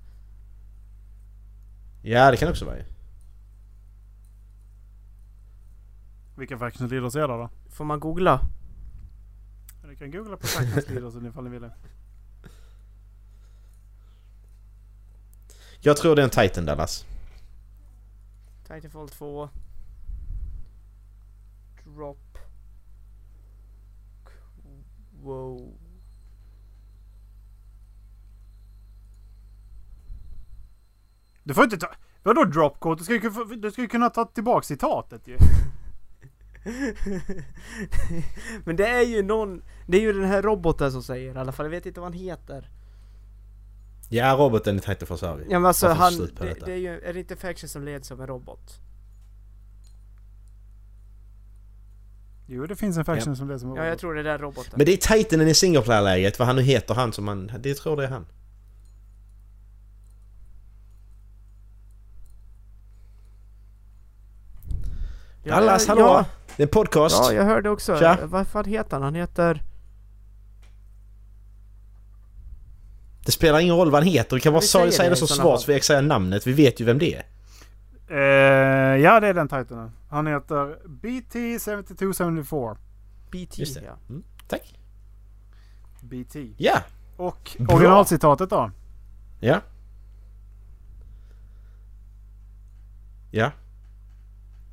[2.03, 2.85] Ja, det kan också vara ju.
[6.37, 7.49] Vilka Factions Leaders är det då?
[7.70, 8.41] Får man googla?
[9.89, 11.72] Ni kan googla på Factions Leaders ifall ni vill det.
[15.81, 17.07] Jag tror det är en Titan Dallas.
[18.66, 19.49] Titanfall 2.
[21.97, 22.30] Drop.
[25.23, 25.79] Wow.
[31.45, 31.89] Du får inte ta...
[32.23, 33.01] Vadå dropcode?
[33.01, 35.39] Du ska ju, kun- du ska ju kunna ta tillbaka citatet ju.
[38.64, 39.62] Men det är ju någon...
[39.87, 41.66] Det är ju den här roboten som säger i alla fall.
[41.66, 42.71] Jag vet inte vad han heter.
[44.09, 45.45] Ja, roboten i Titanfall sa vi.
[45.51, 46.12] Ja men alltså han...
[46.16, 47.01] Det, det är ju...
[47.01, 48.81] Är det inte faction som leds av en robot?
[52.53, 54.72] Jo, det finns en faction som det som Ja jag tror det är den roboten.
[54.76, 57.53] Men det är Titanen i singleplayer-läget, vad han nu heter han som man...
[57.59, 58.26] Det tror det är han.
[65.42, 66.01] Ja, Dallas, hallå!
[66.01, 66.24] Ja,
[66.57, 67.16] Det är en podcast.
[67.18, 67.98] ja jag hörde också.
[67.98, 68.18] Tja.
[68.24, 69.03] Vad fan heter han?
[69.03, 69.62] Han heter...
[73.24, 75.72] Det spelar ingen roll vad han heter, du kan bara säga, det som svar så
[75.72, 77.22] vi säga namnet, vi vet ju vem det är.
[78.11, 78.17] Eh,
[78.97, 79.93] ja, det är den titlen.
[80.09, 82.77] Han heter BT7274.
[83.31, 83.59] BT.
[83.61, 83.83] Just det.
[83.85, 83.97] Ja.
[84.09, 84.79] Mm, tack.
[86.01, 86.37] BT.
[86.57, 86.83] Ja!
[87.17, 87.75] Och Bra.
[87.75, 88.71] originalcitatet då?
[89.41, 89.61] Ja.
[93.31, 93.51] Ja.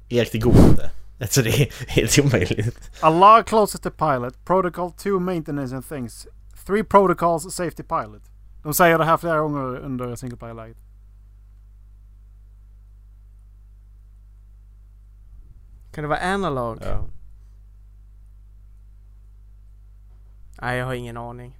[0.09, 0.91] Erik, det går inte.
[1.21, 2.91] Alltså det är helt omöjligt.
[3.01, 4.45] Allah closest to pilot.
[4.45, 6.27] Protocol 2 maintenance and things.
[6.65, 8.21] Three protocols safety pilot.
[8.63, 10.77] De säger det här flera gånger under single player-läget.
[15.97, 16.77] Kan det vara analog?
[16.81, 17.05] Ja.
[20.61, 21.57] Nej jag har ingen aning.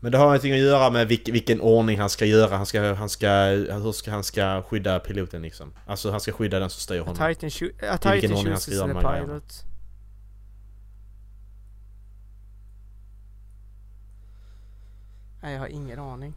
[0.00, 2.56] Men det har ingenting att göra med vilk, vilken ordning han ska göra.
[2.56, 3.28] Han ska, han ska,
[3.74, 5.72] hur ska han ska skydda piloten liksom.
[5.86, 7.14] Alltså han ska skydda den som styr A honom.
[7.34, 9.26] Titan, cho- a I vilken Titan ordning han ska göra grejerna.
[9.26, 9.64] pilot.
[15.42, 16.34] Nej jag har ingen aning.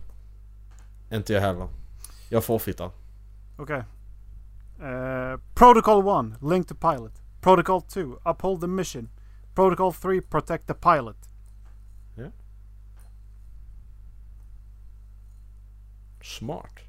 [1.11, 1.68] Inte jag heller.
[2.30, 2.91] Jag forfeitar.
[3.57, 3.84] Okej.
[4.80, 6.36] Eh, protocol 1.
[6.41, 7.11] Link to pilot.
[7.41, 8.19] Protocol 2.
[8.26, 9.09] Uphold the mission.
[9.55, 10.21] Protocol 3.
[10.21, 11.17] Protect the pilot.
[16.23, 16.80] Smart.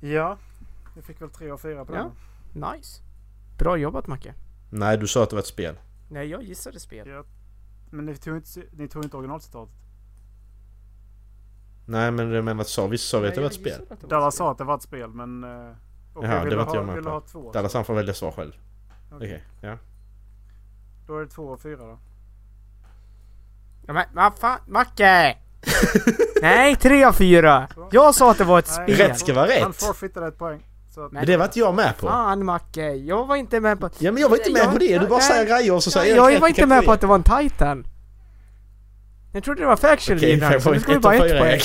[0.00, 0.38] Ja.
[0.94, 2.10] Jag fick väl 3 av 4 på Ja.
[2.52, 2.70] den.
[2.72, 3.02] Nice.
[3.58, 4.34] Bra jobbat Macke.
[4.70, 5.78] Nej, du sa att det var ett spel.
[6.08, 7.08] Nej jag gissade spel.
[7.08, 7.24] Ja.
[7.90, 9.74] Men ni tog inte, ni tog inte originalcitatet.
[11.86, 14.08] Nej, men jag menar att sa, visst sa vi att det var ett jag spel?
[14.08, 15.44] Dallas sa att det var ett spel men...
[15.44, 15.50] eh,
[16.14, 17.14] Okej, Jaha, det du var inte jag med Vill du på.
[17.14, 17.52] ha två?
[17.52, 18.52] Dallas han får välja svar själv.
[19.12, 19.42] Okej, Okej.
[19.70, 19.78] ja.
[21.06, 21.98] Då är det två och fyra då.
[23.86, 25.36] Ja, men vad fan, Macke!
[26.42, 27.68] Nej, tre av fyra!
[27.90, 29.08] Jag sa att det var ett Nej, spel!
[29.08, 29.82] Rätt ska vara Han rätt.
[29.82, 30.66] forfeitade ett poäng.
[30.96, 32.06] Att, Men det var inte jag med på.
[32.06, 33.90] Fan Macke, jag var inte med på...
[33.98, 34.98] Ja men jag var inte med Jag- på det.
[34.98, 36.92] Du bara jag- säger grejer och så säger jag, rätt jag var inte med på
[36.92, 37.86] att det var en Titan.
[39.36, 41.60] Jag trodde det var Faction Okej, Leader, så nu ska vi bara ett poäng.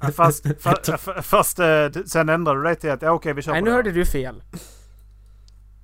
[0.00, 1.66] Ja, fast, fa, fa, fast eh,
[2.06, 3.76] sen ändrade du dig till att ja, okej vi kör Nej, på nu det.
[3.76, 4.42] hörde du fel.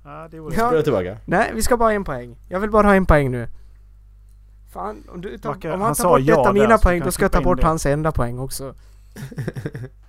[0.03, 0.81] Ja, det gjorde Ja.
[0.81, 1.17] tillbaka.
[1.25, 2.37] Nej, vi ska bara ha en poäng.
[2.49, 3.47] Jag vill bara ha en poäng nu.
[4.73, 7.01] Fan, om, du tar, Macke, om han han tar bort ja ett av mina poäng,
[7.05, 7.67] då ska jag ta bort det.
[7.67, 8.75] hans enda poäng också.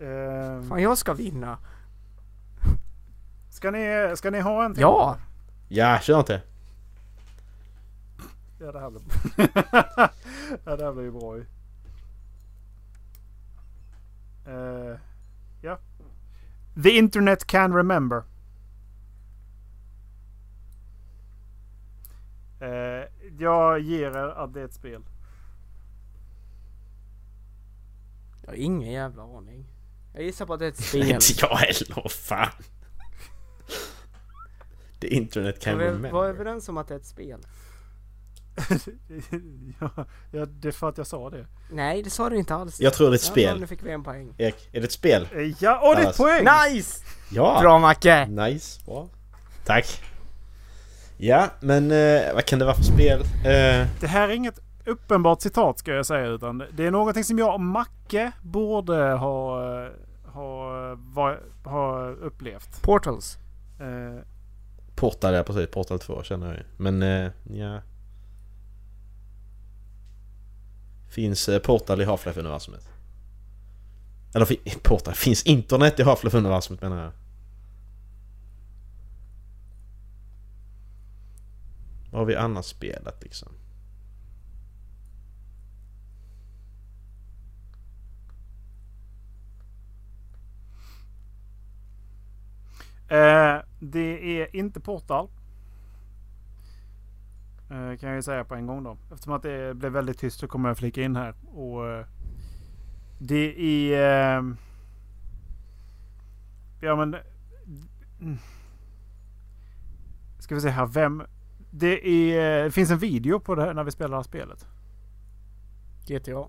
[0.00, 1.58] Ehm, Fan, jag ska vinna.
[3.50, 4.80] ska, ni, ska ni ha en till?
[4.80, 5.16] Ja!
[5.68, 6.40] Ja, kör inte.
[8.62, 9.02] Ja, det här blir,
[10.64, 11.46] ja, det här blir ju bra ju.
[14.46, 14.98] Eh,
[15.62, 15.78] ja.
[16.82, 18.22] The internet can remember.
[22.60, 23.04] Eh,
[23.38, 25.02] jag ger er att det är ett spel.
[28.42, 29.66] Jag har ingen jävla aning.
[30.14, 31.02] Jag gissar på att det är ett spel.
[31.02, 32.50] Inte jag heller, fan.
[35.00, 36.10] The internet can remember.
[36.10, 37.40] vara överens om att det är ett spel?
[39.80, 39.90] ja,
[40.30, 41.46] ja, det är för att jag sa det.
[41.70, 42.80] Nej, det sa du inte alls.
[42.80, 43.60] Jag tror det är ett Ja, spel.
[43.60, 44.34] nu fick vi en poäng.
[44.38, 45.28] Erik, är det ett spel?
[45.32, 46.16] Eh, Ja, åh det är ett Dallas.
[46.16, 46.74] poäng!
[46.74, 47.04] Nice!
[47.30, 47.58] Ja!
[47.60, 48.26] Bra Macke!
[48.26, 49.08] Nice, bra.
[49.64, 50.02] Tack.
[51.16, 53.20] Ja, men eh, vad kan det vara för spel?
[53.20, 57.38] Eh, Det här är inget uppenbart citat ska jag säga utan det är någonting som
[57.38, 59.90] jag och Macke borde ha, eh,
[60.24, 62.82] ha, va, ha upplevt.
[62.82, 63.38] Portals.
[63.80, 64.22] Eh,
[64.96, 65.70] Portal, ja precis.
[65.70, 66.62] Portal 2 känner jag ju.
[66.76, 67.80] Men eh, ja.
[71.10, 72.88] Finns eh, Portal i Half-Life-universumet?
[74.34, 77.12] Eller Portal, finns internet i Half-Life-universumet menar jag.
[82.10, 83.48] Vad har vi annars spelat liksom?
[93.10, 95.28] eh, det är inte Portal.
[97.70, 98.98] Eh, kan jag ju säga på en gång då.
[99.12, 101.34] Eftersom att det blev väldigt tyst så kommer jag flika in här.
[101.54, 102.06] Och, eh,
[103.18, 104.38] det är...
[104.38, 104.54] Eh,
[106.80, 107.16] ja men...
[108.20, 108.38] mm.
[110.38, 110.86] Ska vi se här.
[110.86, 111.22] Vem...
[111.70, 114.66] Det, är, det finns en video på det här när vi spelar det här spelet.
[116.06, 116.48] GTA.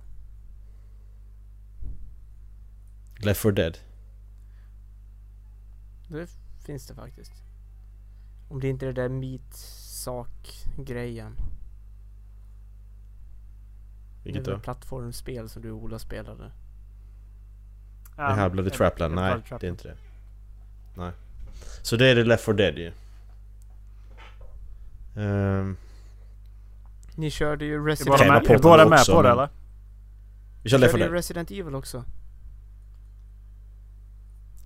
[3.24, 3.78] Left 4 Dead.
[6.08, 6.30] Det
[6.66, 7.44] finns det faktiskt.
[8.50, 9.10] Om det inte är det där
[10.02, 11.36] meat-sak-grejen.
[14.24, 14.60] Vilket det då?
[14.60, 16.52] plattformsspel som du och Ola spelade.
[18.16, 19.16] Det här Bloody Trapland?
[19.16, 19.98] Nej, Bloody det är inte det.
[20.96, 21.12] Nej.
[21.82, 22.92] Så det är det Left 4 Dead ju.
[25.16, 25.78] Ehm,
[27.16, 29.50] Ni körde ju Resident vara är båda med också, på det eller?
[30.64, 31.14] vi kör Ni Left 4 körde ju Dead.
[31.14, 32.04] Resident Evil också.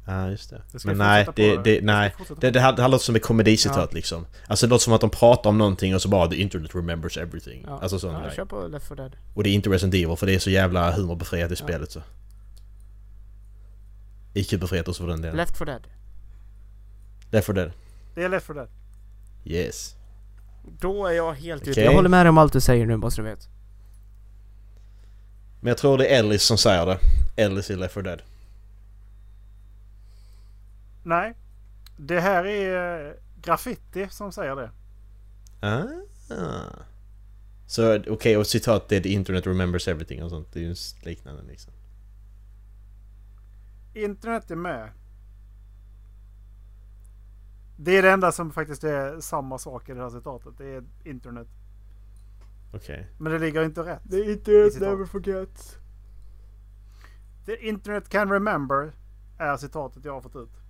[0.08, 0.62] Ja, just det.
[0.72, 2.16] Det Men nej, det, det, nej.
[2.40, 3.96] Det, det, här, det här låter som ett komedicitat Ja.
[3.96, 4.26] liksom.
[4.48, 7.18] Alltså det låter som att de pratar om någonting och så bara the internet remembers
[7.18, 7.64] everything.
[7.68, 7.80] Ja.
[7.82, 8.32] Alltså sån ja, grej.
[8.36, 9.16] kör på Left 4 Dead.
[9.34, 12.02] Och det är inte Resident Evil för det är så jävla humorbefriat i spelet så.
[14.34, 15.38] IQ-befriat också för den delen.
[15.38, 15.88] Left 4 Dead.
[17.32, 17.72] Left 4 Dead.
[18.16, 18.70] Det är Left 4 Dead.
[19.46, 19.96] Yes.
[20.80, 21.72] Då är jag helt ute.
[21.72, 21.84] Okej.
[21.84, 23.48] Jag håller med dig om allt du säger nu, bara så du vet.
[25.62, 27.00] Men jag tror det är Ellis som säger det.
[27.36, 28.22] Ellis i Left 4 Dead.
[31.06, 31.34] Nej.
[31.98, 34.72] Det här är eh, Graffiti som säger det.
[35.60, 35.86] Ah.
[37.68, 40.54] Så okej, och citat det är the internet remembers everything och sånt.
[40.54, 41.74] Det är ju liknande liksom.
[43.94, 44.90] Internet är med.
[47.78, 50.58] Det är det enda som faktiskt är samma sak i det här citatet.
[50.58, 51.48] Det är internet.
[52.74, 53.08] Okej.
[53.18, 54.10] Men det ligger inte rätt.
[54.10, 55.78] The internet never never forgets.
[57.46, 58.92] The internet can remember
[59.38, 60.65] är citatet jag har fått ut.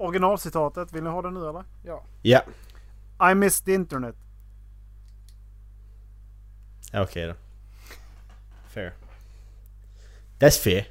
[0.00, 1.64] Originalcitatet, vill ni ha det nu eller?
[1.82, 2.02] Ja.
[2.22, 2.42] Ja.
[3.30, 4.16] I miss the internet.
[6.92, 7.34] Ja, Okej då.
[8.68, 8.92] Fair.
[10.38, 10.86] That's fair.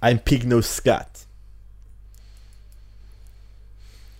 [0.00, 1.28] I'm pig no Scott.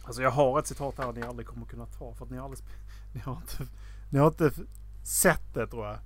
[0.05, 2.44] Alltså jag har ett citat här ni aldrig kommer kunna ta för att ni har
[2.44, 2.61] aldrig...
[3.12, 3.66] Ni har inte,
[4.11, 4.51] ni har inte
[5.03, 5.99] sett det tror jag.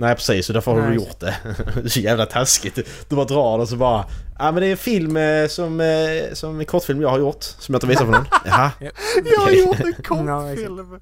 [0.00, 1.36] Nej precis, så därför har du gjort det.
[1.74, 2.78] det är så jävla taskigt.
[3.08, 4.04] Du bara drar och så bara...
[4.38, 7.42] Ja men det är en film eh, som, eh, som en kortfilm jag har gjort.
[7.42, 8.26] Som jag inte visar för någon.
[8.44, 8.70] Jaha.
[9.24, 11.00] Jag har gjort en kortfilm!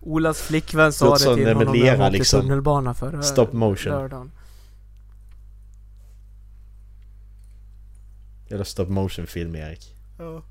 [0.00, 2.40] Olas flickvän sa det som till honom när han lera, åkte liksom.
[2.40, 3.92] tunnelbana förra Stop motion.
[3.92, 4.30] lördagen.
[8.50, 9.94] Eller stop motion film Erik.
[10.18, 10.42] Ja.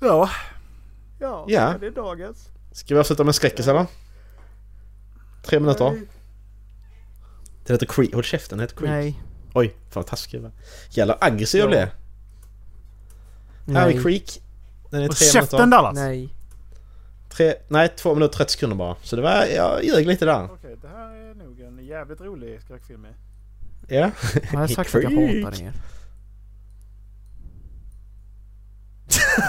[0.00, 0.30] Ja.
[1.20, 1.74] Ja, Ja.
[1.80, 2.48] det är dagens.
[2.72, 3.86] Ska vi avsluta med skräckis eller?
[5.42, 6.00] Tre minuter.
[7.66, 8.14] Det heter Creek.
[8.14, 8.90] Håll käften, det heter Creek.
[8.90, 9.22] Nej.
[9.54, 10.50] Oj, fan vad taskig jag var.
[10.90, 11.70] Jävlar aggressiv jag Ja.
[11.70, 11.88] blev.
[13.76, 14.02] Harry Nej.
[14.02, 14.42] Creek.
[14.90, 15.76] Den är Och tre käften minuter.
[15.76, 15.94] Dallas!
[15.94, 16.34] Nej.
[17.30, 18.96] Tre, nej, två minuter 30 sekunder bara.
[19.02, 20.44] Så det var, jag ljög lite där.
[20.44, 23.06] Okej, det här är nog en jävligt rolig skräckfilm.
[23.88, 24.10] Ja.
[24.52, 25.72] Har jag sagt att jag hatar er?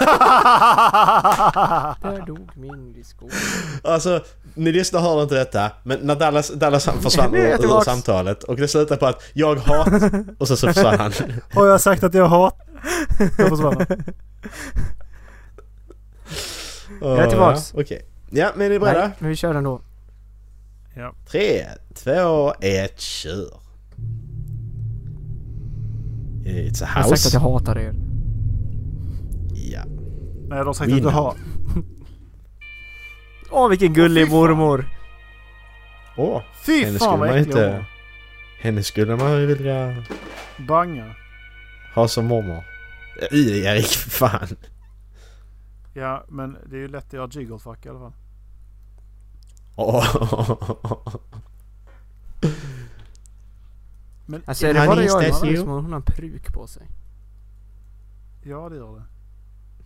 [2.02, 3.28] Där dog min disco.
[3.82, 4.20] Alltså,
[4.54, 8.56] ni lyssnar hör inte detta, men när Dallas, Dallas han försvann ur, ur samtalet och
[8.56, 9.88] det slutade på att jag hat
[10.38, 11.12] och så, så försvann han.
[11.54, 12.54] Har jag sagt att jag hat...
[13.38, 13.86] Jag försvann.
[17.00, 17.74] Jag är tillbaks.
[17.74, 18.06] Okej.
[18.30, 19.00] Ja, men är ni beredda?
[19.00, 19.80] Nej, men vi kör ändå.
[21.30, 23.60] Tre, två, ett, kör!
[26.44, 27.28] It's a Jag har sagt house.
[27.28, 27.94] att jag hatar er.
[30.48, 31.36] Nej, du har sagt att du har.
[33.50, 34.88] Åh vilken gullig mormor!
[36.16, 37.64] Åh, Fy henne fan skulle vad man äcklig inte...
[37.64, 37.84] hon var.
[38.60, 40.04] Henne skulle man ju vilja
[40.68, 41.14] Banga.
[41.94, 42.64] ha som mormor.
[43.32, 44.48] Äh, Erik, fan.
[45.94, 48.12] Ja, men det är ju lätt att göra jigglefuck i alla fall.
[49.76, 50.04] Åh.
[54.26, 56.86] Men Alltså är det bara jag som hon har en peruk på sig?
[58.42, 59.02] ja, det gör det.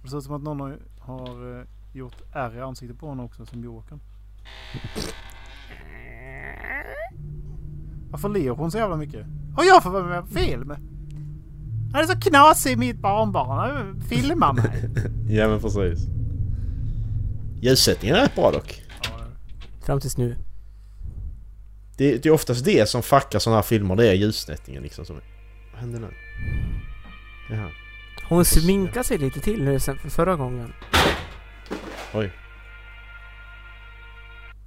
[0.09, 3.26] Det ser ut som att någon har, har eh, gjort ärr i ansiktet på honom
[3.26, 4.00] också som Jokern.
[8.11, 9.26] Varför ler hon så jävla mycket?
[9.56, 10.70] Och jag får vara med på film!
[11.92, 13.59] Han är så knasig mitt barnbarn.
[13.59, 14.90] Han filmar mig.
[15.38, 16.06] ja men precis.
[17.62, 18.82] Ljussättningen är rätt bra dock.
[19.80, 20.36] Fram tills nu.
[21.96, 23.96] Det, det är oftast det som fuckar sådana här filmer.
[23.96, 25.04] Det är ljussättningen liksom.
[25.04, 25.20] Som,
[25.72, 26.09] vad hände nu?
[27.50, 27.70] Jaha.
[28.29, 30.72] Hon sminkar sig lite till nu sen för förra gången.
[32.14, 32.33] Oj.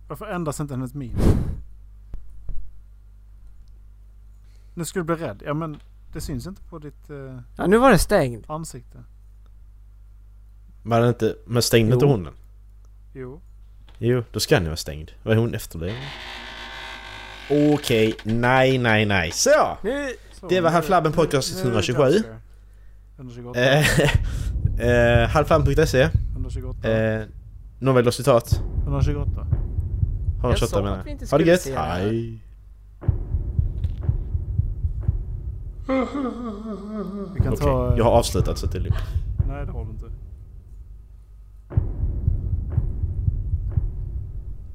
[0.08, 1.16] Varför ändras inte hennes min?
[4.74, 5.44] Nu skulle du bli rädd.
[5.46, 5.78] Ja men
[6.14, 8.46] det syns inte på ditt eh, Ja nu var det stängd.
[8.48, 9.04] ansikte.
[10.84, 12.12] Men, inte, men stängde inte Jo.
[12.12, 12.34] hon den?
[13.14, 13.42] Jo.
[13.98, 15.12] Jo, då ska den ju vara stängd.
[15.24, 16.02] Vad är hon efterlevande?
[17.74, 19.32] Okej, nej, nej, nej.
[19.32, 19.78] Så!
[19.84, 20.14] Nu!
[20.32, 22.24] Så, Det var nu- Half Labben Podcast nu- nu är det 127.
[23.18, 23.54] Jumpscare.
[23.54, 23.60] 128.
[23.60, 23.86] Eh,
[25.24, 26.90] eh, halvfem.se 128.
[26.92, 27.26] eh,
[27.80, 28.62] Någon vill ha citat?
[28.84, 29.32] 128.
[30.42, 31.68] Har Jag de sa menar att vi inte Ha det gött!
[31.76, 32.42] Hej!
[37.34, 37.94] Vi kan Okej, ta...
[37.98, 38.96] jag har avslutat så det är lugnt.
[39.48, 40.06] Nej det har du inte.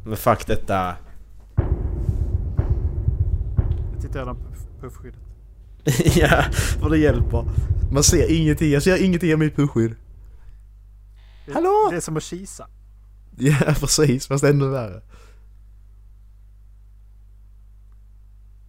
[0.04, 0.96] Men fuck detta.
[3.92, 5.20] Jag tittar redan på puff- puffskyddet.
[6.16, 7.44] ja, för det hjälper.
[7.92, 8.70] Man ser ingenting.
[8.70, 9.94] Jag ser ingenting av mitt pusskydd.
[11.46, 11.88] Det- Hallå?
[11.90, 12.68] Det är som att kisa.
[13.36, 14.26] Ja, precis.
[14.26, 15.02] Fast ännu värre.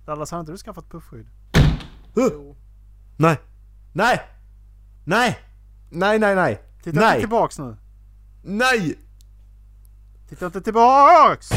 [0.05, 1.27] Dallas har inte du skaffat puffskydd?
[2.17, 2.55] Uh!
[3.17, 3.37] Nej!
[3.93, 4.19] Nej!
[5.05, 5.39] Nej!
[5.89, 6.61] Nej, nej, nej!
[6.83, 7.09] Titta Nej.
[7.09, 7.77] inte tillbaks nu.
[8.43, 8.99] Nej!
[10.29, 11.49] Titta inte tillbaks!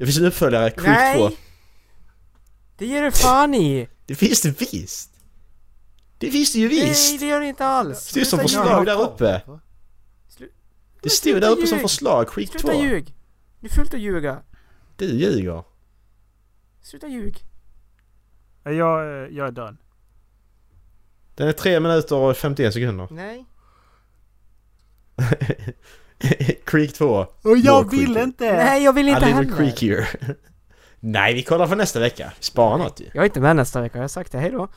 [0.00, 1.28] Det finns en uppföljare, Creep 2.
[1.28, 1.36] Nej!
[2.76, 3.88] Det ger du fan i!
[4.06, 5.10] Det finns det visst!
[6.18, 7.20] Det finns det ju Nej visst!
[7.20, 8.12] det gör det inte alls!
[8.12, 9.42] Det är som förslag där uppe.
[11.02, 12.58] Det stod där uppe som förslag, Creep 2.
[12.58, 13.14] Sluta ljug!
[13.60, 14.42] Det är fullt att ljuga.
[14.96, 15.64] Du ljuger.
[16.82, 17.38] Sluta ljug.
[18.64, 19.76] Nej, Jag, eh, jag är done.
[21.34, 23.08] Den är 3 minuter och 51 sekunder.
[23.10, 23.44] Nej.
[26.64, 27.06] Creek 2.
[27.20, 28.22] Och More jag vill creepy.
[28.22, 28.52] inte!
[28.56, 29.56] Nej jag vill A inte little heller.
[29.56, 30.08] creakier.
[31.00, 32.32] Nej, vi kollar för nästa vecka.
[32.38, 33.04] Vi sparar något ju.
[33.14, 34.38] Jag är inte med nästa vecka, jag har sagt det.
[34.38, 34.58] Hej då.
[34.58, 34.68] Har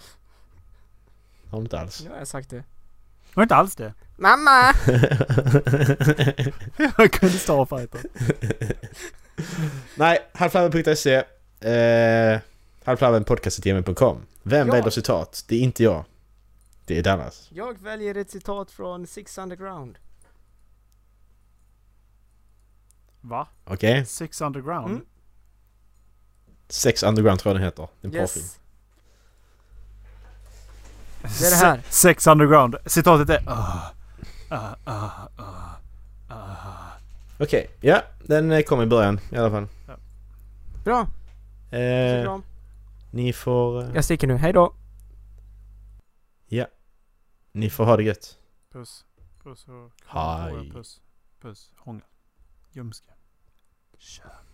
[1.52, 2.08] de inte alls.
[2.10, 2.64] Har jag sagt det.
[3.34, 3.94] var inte alls det.
[4.18, 4.74] Mamma!
[6.98, 8.02] Jag kunde Starfighter.
[9.96, 11.24] Nej, halvflabben.se
[11.70, 12.40] eh,
[12.84, 14.74] halvflabbenpodcast.gmail.com Vem Ja.
[14.74, 15.44] väljer citat?
[15.48, 16.06] Det är inte jag.
[16.86, 17.48] Det är Dallas.
[17.52, 19.98] Jag väljer ett citat från Six Underground.
[23.26, 23.48] Va?
[23.66, 24.06] Okej?
[24.06, 24.88] Six Underground?
[24.92, 25.06] Mm.
[26.70, 27.88] Sex Underground tror jag den heter.
[28.02, 28.16] Det är en.
[28.22, 28.60] Yes.
[31.22, 31.78] Det är det här.
[31.78, 32.76] Se- Sex Underground.
[32.86, 33.42] Citatet är...
[33.52, 33.92] Uh,
[34.52, 35.74] uh, uh, uh,
[36.32, 36.88] uh.
[37.40, 38.02] Okej, ja.
[38.26, 39.68] Den eh, kom i början i alla fall.
[40.84, 41.00] Bra.
[41.78, 42.42] Eh, Bra.
[43.12, 43.84] ni får...
[43.84, 44.74] Eh, Jag sticker nu, hej då.
[46.48, 46.66] ja.
[47.52, 48.38] Ni får ha det gött.
[48.72, 49.06] Puss.
[49.44, 49.92] Puss och...
[50.06, 50.72] Hej.
[50.72, 51.02] Puss.
[51.42, 51.72] Puss.
[51.78, 52.04] Hångel.
[52.72, 53.13] Ljumske.
[54.00, 54.53] Kör.